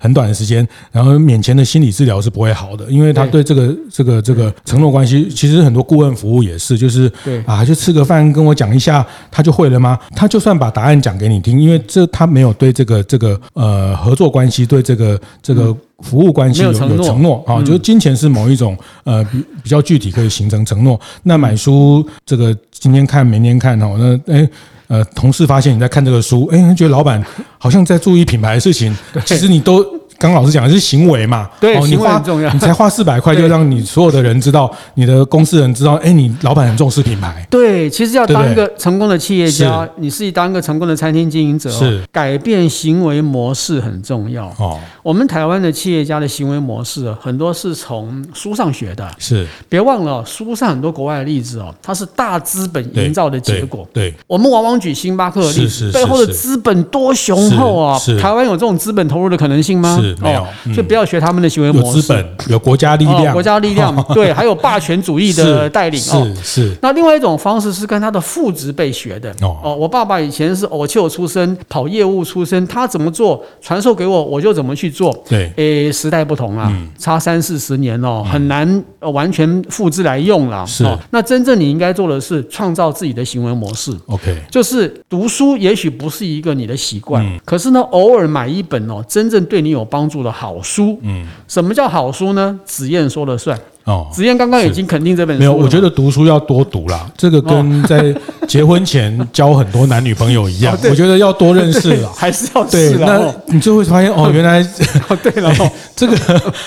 [0.00, 3.44] 很短的时间，然后免钱的心理治疗是不会好的，因为他对。
[3.44, 7.42] 这个这个这个承诺关系，其实很多顾问服务也是，就是对。
[7.44, 9.98] 啊，就吃个饭跟我讲一下，他就会了吗？
[10.16, 17.44] 他就算把答案讲给你听，因为这他没有对这个这个呃合作关系，对这个这个服务关系有有承诺。
[17.46, 21.00] 啊，就是金钱是某一种呃比比较具体可以形成承诺。
[21.22, 24.48] 那买书这个今天看明天看哦，那哎
[24.88, 27.24] 呃同事发现你在看这个书，哎觉得老板
[27.58, 29.84] 好像在注意品牌的事情，其实你都。
[30.24, 31.50] 刚老师讲的是行为嘛？
[31.60, 32.50] 对，行为很重要。
[32.54, 37.46] 你才花四百块，就让你所有的人知道，你的公司人知道，哎，你老板很重视品牌。
[37.50, 44.46] 对，其实要当一个成功的企业家，你是当一个成功的餐厅经营者，是改变行为模式很重要。
[44.58, 49.06] 哦，我们台湾的企业家的行为模式很多是从书上学的。
[49.18, 53.86] 是，别忘了书上很多国外的例子哦，它是大资本营造的结果。
[53.92, 58.00] 对，我们往往举星巴克的例子，背后的资本多雄厚啊！
[58.18, 60.00] 台湾有这种资本投入的可能性吗？
[60.20, 61.96] 没有，就不要学他们的行为模式。
[61.96, 66.00] 有资本，有国家力量，国家力量， 对，还有霸权主义的带领。
[66.00, 66.76] 是是。
[66.82, 69.34] 那另外一种方式是跟他的父执辈学的。
[69.40, 75.16] 哦，我爸爸以前是偶秀出身，跑业务出身，他怎么做，传授给我，我就怎么去做。
[75.28, 80.66] 对，诶，时代不同啊，差三四十年哦，很难完全复制来用了。
[80.66, 80.84] 是。
[81.10, 83.92] 那真正你应该做的是创造自己的行为模式。
[84.06, 92.58] OK，就是读书，也许不是一个你的习惯，可是呢，偶尔买一本哦，真正对你有帮助的好书，嗯，什么叫好书呢？
[92.64, 93.58] 子燕说了算。
[93.84, 95.40] 哦，子燕刚刚已经肯定这本书。
[95.40, 97.06] 没有，我觉得读书要多读啦。
[97.18, 98.14] 这个跟在
[98.48, 102.94] 结婚前交很多男女朋友一样，我觉得要多认识了， 还是要对。
[102.94, 104.60] 那你就会发现哦，原来
[105.08, 105.52] 哦对了，
[105.94, 106.16] 这个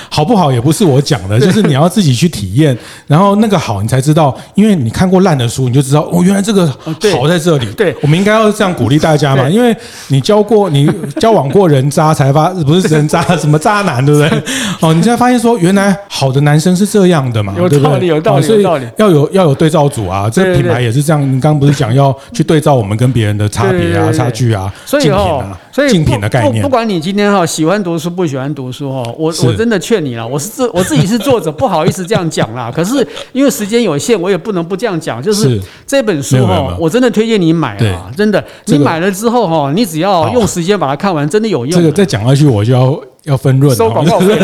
[0.10, 7.66] 好不好也不是我讲的，就是你要自己去体验，然后那个好你才知道，因为你看过烂的书，你就知道哦，原来这个好在这里。
[7.76, 9.76] 对，我们应该要这样鼓励大家嘛，因为
[10.10, 10.88] 你交过你
[11.20, 14.44] 交往过人渣才发，不是人渣什么渣男，对不对？
[14.82, 17.07] 哦，你才发现说原来好的男生是这样。
[17.08, 18.86] 样的嘛，有道理，有道理，有道理。
[18.98, 21.22] 要有要有对照组啊，这品牌也是这样。
[21.22, 26.62] 你刚刚不是讲要去对照我们跟别人的差别啊、差距啊、竞品啊、竞品的概念。
[26.62, 30.28] 不管你今天哈喜欢读书不喜欢读书哈，我我真的劝你了。
[30.28, 32.72] 我是自我自己是作者，不好意思这样讲啦。
[32.76, 35.22] 可是因为时间有限，我也不能不这样讲。
[35.22, 38.44] 就是这本书哈，我真的推荐你买啊，真的。
[38.66, 41.80] 你买了之后哈，你只要用时间把它看完，真的有用。
[41.80, 43.00] 这个再讲下去，我就要。
[43.28, 44.40] 要分润，收广告费。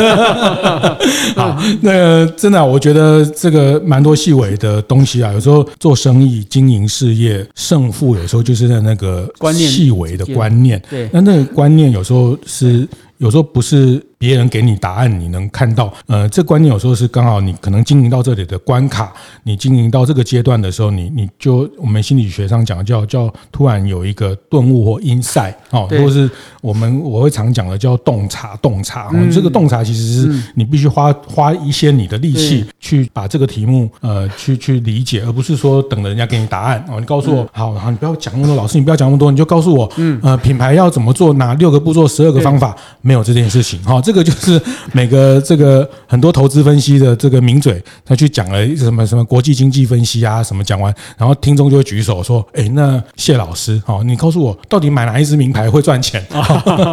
[1.35, 5.31] 好，那个真的，我觉得这个蛮多细微的东西啊。
[5.33, 10.81] 有时候做生意、经营事业，胜负有时候就是在那个细微的观念。
[10.89, 15.93] 对，那那个观念有时候是有时候不是别人给你答案，你能看到。
[16.07, 19.11] 呃，这观念有时候是刚好你可能经营到这里的关卡，
[19.43, 29.09] 你经营到这个阶段的时候，你你就我们心理学上讲叫叫突然有一个顿悟或 insight 哦，或是我们我会常讲的叫洞察洞察。
[29.11, 36.97] 嗯，这个洞察其实是你必须花花一些你的力气去把这个题目呃去去理解，而不是说等着人家给你答案哦。
[36.97, 42.73] 你告诉我，好，好，你不要讲那么多，老师你不要讲那么多，你就告诉我，嗯呃，品牌要怎么做，哪六个步骤，十二个方法。
[43.01, 44.61] 没有这件事情哈，这个就是
[44.93, 56.23] 每个这个很多投资分析的这个名嘴，他去讲了什么什么国际经济分析啊什么讲完，然后听众就会举手说：“哎，那谢老师，哦，你告诉我到底买哪一只名牌会赚钱？”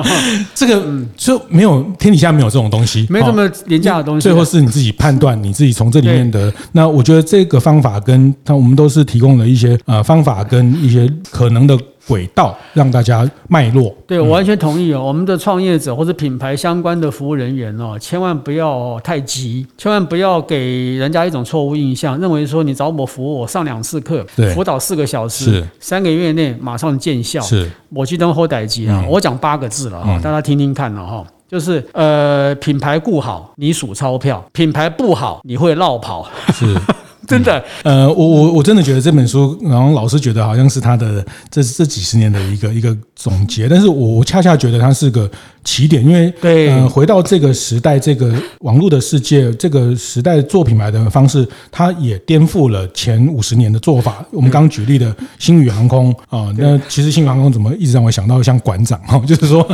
[0.54, 0.82] 这个
[1.16, 4.22] 就没有天底下没有这种东西，没这么廉价的东西。
[4.22, 6.52] 最后是你自己判断，你自己从这里面的。
[6.72, 11.78] 那我觉得这个方法跟他我们都是提供了一些呃方法跟一些可能的。
[12.10, 15.00] 轨道让大家脉络，对，我完全同意哦。
[15.00, 27.40] 我们的创业者或者品牌相关的服务人员哦，千万不要太急，千万不要给人家一种错误印象，认为说你找我服务，我上两次课，辅导四个小时，三个月内马上见效。
[27.42, 36.28] 是，我去当后代机啊，我讲八个字了哈，大家听听看了哈，就是呃，品牌顾好，你数钞票；品牌不好，你会落跑。
[36.52, 36.76] 是。
[37.30, 45.30] 真的，呃，我我我真的觉得这本书，然后老师觉得好像是他的这这几十年的一个一个总结，但是我我恰恰觉得它是个
[45.64, 54.24] 起点，因为对，呃，回到这个时代，这个网络的世界，这个时代做品牌的方式，它也颠覆了前五十年的做法。
[54.32, 59.64] 我们刚刚举例的星宇航空啊，那其实星宇航空怎么一直让我想到像馆长哈， 就是说，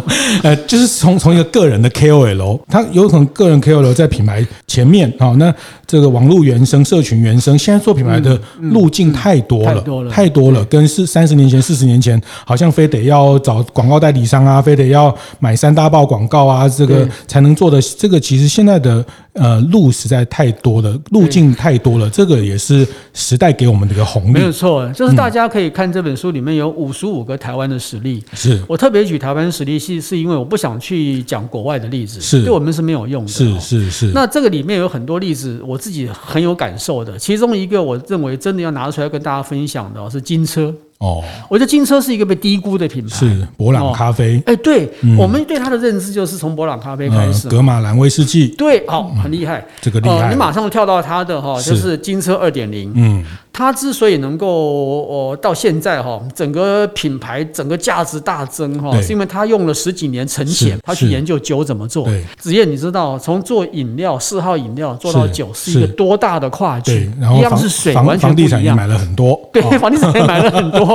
[0.43, 5.55] 呃，就是从从一个个人的 KOL，他有可能个人 KOL 在品牌前面啊，那
[5.87, 7.46] 这个网络原生、社群原生。
[7.59, 17.79] 现在做品牌的路径太多了，太多了，跟是三十年前、四十年前，好像非得要找广告代理商啊，非得要买三大报广告啊，这个才能做的。
[17.99, 19.05] 这个其实现在的。
[19.37, 24.33] 呃，路实在太多了，路径太多了，这个也是时代给我们的一个红利。
[24.33, 28.25] 没有错，就是大家可以看这本书里面有五十五个台湾的实例。
[28.33, 33.29] 是我特别举台湾实例，是是因为我不想去讲国外的例子，是对我们是没有用的。
[33.29, 34.07] 是是是。
[34.15, 37.19] 那这个里面有很多例子，我自己很有感受的。
[37.19, 40.75] 其中一个我认为真的要拿出来跟大家分享的是金车。
[40.99, 44.43] 哦，我觉得金车是一个被低估的品牌，是博朗咖啡。
[44.47, 48.49] 哎，对，我们对它的认知就是从博朗咖啡开始，格马兰威士忌。
[48.57, 50.31] 对，好，很厉害，这个厉害。
[50.31, 52.93] 你马上跳到它的哈，就是金车二点零。
[52.95, 53.25] 嗯。
[53.57, 62.07] 它之所以能够哦到现在哈，整个品牌整个价值大增哈，是因为他用了十几年沉潜，他去研究酒怎么做。
[62.39, 67.11] 子晏，你知道从做饮料四号饮料做到酒是一个多大的跨距？
[67.19, 68.47] 然后一样是水，完全不一样。
[68.47, 70.87] 房地产也买了很多，对，房地产也买了很多，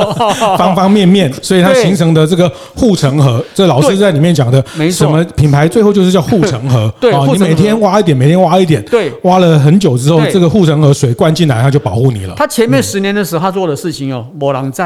[0.56, 6.94] 方方面面，所以它形成的这个护城河，这老师在里面讲的，没错，什么品牌最后就是叫护城河。
[7.02, 12.36] 对，你每天挖一点，每天挖一点，对，挖了很久之后，这个护城河水灌进来，它就保护你了。
[12.52, 14.84] 前面十年的时候，他做的事情哦，没人知，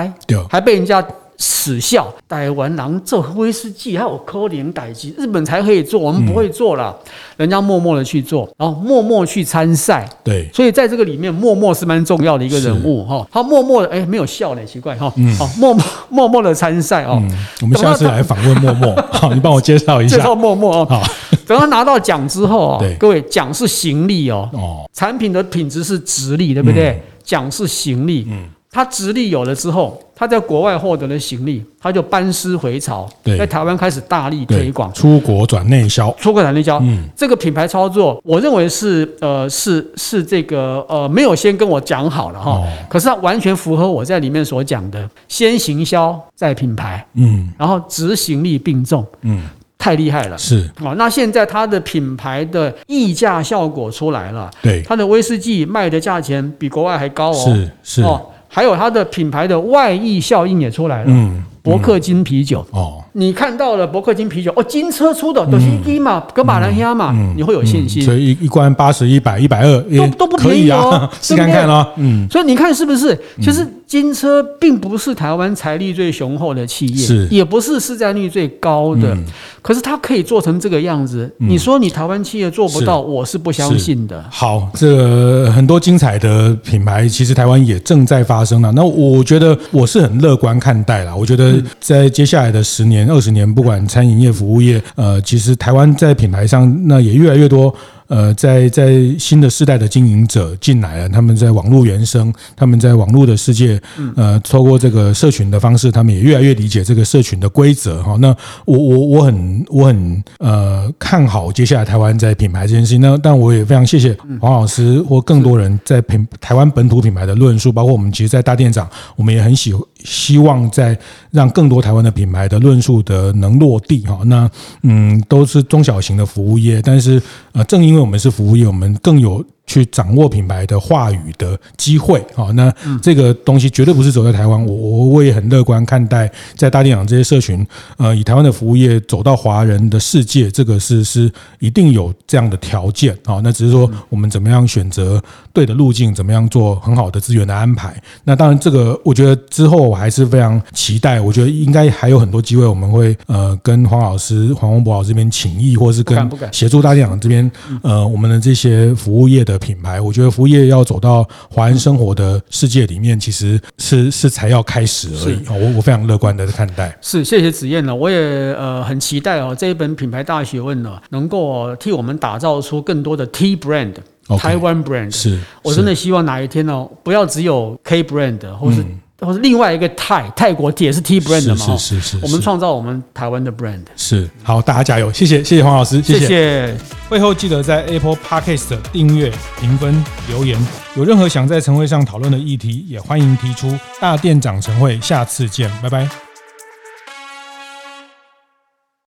[0.47, 1.03] 还被人家
[1.35, 2.07] 耻笑。
[2.29, 6.95] 台湾人做威士忌还有科林代志，日本才可以做，我们不会做了。
[7.37, 10.07] 人家默默的去做，然后默默去参赛。
[10.23, 13.27] 对，所以在这个里面，默默是蛮重要的一个人物哈。
[13.31, 15.11] 他默默的，哎，没有笑呢，奇怪哈。
[15.17, 17.19] 嗯，好，默默默默的参赛哦。
[17.61, 20.17] 我们下次来访问默默，好，你帮我介绍一下。
[20.17, 20.87] 介绍默默哦。
[20.87, 21.01] 好，
[21.47, 24.47] 等他拿到奖之后啊，各位，奖是行李哦。
[24.53, 27.01] 哦，产品的品质是直立，对不对？
[27.25, 49.41] 奖是行李，嗯，他直立有了之后，他在国外获得了行李，他就班师回朝，对，在台湾开始大力推广，出国转内销，出国转内销，嗯，这个品牌操作，我认为是呃是是这个呃没有先跟我讲好了哈，哦、可是它完全符合我在里面所讲的，先行销再品牌，嗯，然后执行力并重，嗯。
[49.77, 50.69] 太厉害了，是。
[50.83, 58.01] 啊，那现在它的品牌的溢价效果出来了，对，它的威士忌卖的价钱比国外还高哦，是是。
[58.03, 61.43] 哦，还有它的品牌的外溢效应也出来了，嗯。
[61.65, 68.03] 伯克金啤酒哦，你看到了伯克金啤酒哦，金车出的都是一嘛，格马兰亚嘛，你会有信心。
[68.03, 71.91] 所以一一罐八十一百一百二都都不便宜哦， 试看看咯。
[71.97, 73.19] 嗯，所以你看是不是？
[73.41, 79.17] 其实金车并不是台湾财力最雄厚的企业，是也不是市占率最高的，
[79.63, 81.31] 可是它可以做成这个样子。
[81.37, 84.23] 你说你台湾企业做不到，我是不相信的。
[84.29, 88.71] 好，这个很多精彩的品牌，其实台湾也正在发生了。
[88.73, 91.54] 那我觉得我是很乐观看待啦，我觉得。
[91.79, 97.73] 在接下来的十年、二十年，不管餐饮业、服务业，呃，其实台湾在品牌上，那也越来越多
[98.07, 103.81] 呃，在在新的世代的经营者进来了，他们在网络原生，他们在网络的世界，
[104.15, 108.15] 呃，透过这个社群的方式，他们也越来越理解这个社群的规则哈。
[108.19, 108.35] 那
[108.65, 113.01] 我我我很我很呃看好接下来台湾在品牌这件事情。
[113.01, 120.97] 那但我也非常谢谢黄老师或更多人在品台湾本土品牌的论述，包括我们其实，在大店长，我们也很喜希望在
[121.31, 124.19] 让更多台湾的品牌的论述的能落地哈。
[124.25, 124.49] 那
[124.83, 127.21] 嗯，都是中小型的服务业，但是
[127.53, 129.41] 呃，正因因为我们是服务业，我们更有。
[129.67, 137.65] 去掌握品牌的话语的机会，啊，那这个东西绝对不是走在台湾，我我我也很乐观看待，在大电影这些社群，
[137.97, 147.99] 呃，以台湾的服务业走到华人的世界，这个是是一定有这样的条件，啊，那只是说我们怎么样选择对的路径，怎么样做很好的资源的安排。
[148.23, 157.51] 那当然，这个我觉得之后我还是非常期待，我觉得应该还有很多机会，我们会呃跟黄老师黄宏博老师这边请益，或是跟协助大电影这边，
[157.81, 159.54] 呃，我们的这些服务业的。
[159.57, 165.39] 品牌，我觉得服务业要走到华人生活的世界里面，其实是是才要开始而已。
[165.49, 166.97] 我我非常乐观的看待。
[167.01, 167.93] 是，谢谢子燕了。
[167.93, 168.17] 我也
[168.53, 173.93] 呃很期待哦，这一本品牌大学问呢，能够替我们打造出更多的 T brand，
[174.39, 175.11] 台湾 brand。
[175.11, 178.85] 是，我真的希望哪一天呢，不要只有 K brand，或是。
[179.25, 181.77] 或是另外一个泰泰国也是 T brand 的嘛？
[181.77, 183.81] 是是是，我们创造我们台湾的 brand。
[183.95, 185.11] 是，好，大家加油！
[185.11, 186.19] 谢谢谢谢黄老师，谢谢。
[186.19, 186.77] 谢谢。
[187.09, 190.59] 会后记得在 Apple Podcast 订阅、评分、留言。
[190.95, 193.73] 有任何想在晨会上讨论的议题，也欢迎提出。
[193.99, 196.24] 大店长晨会，下次见，拜拜。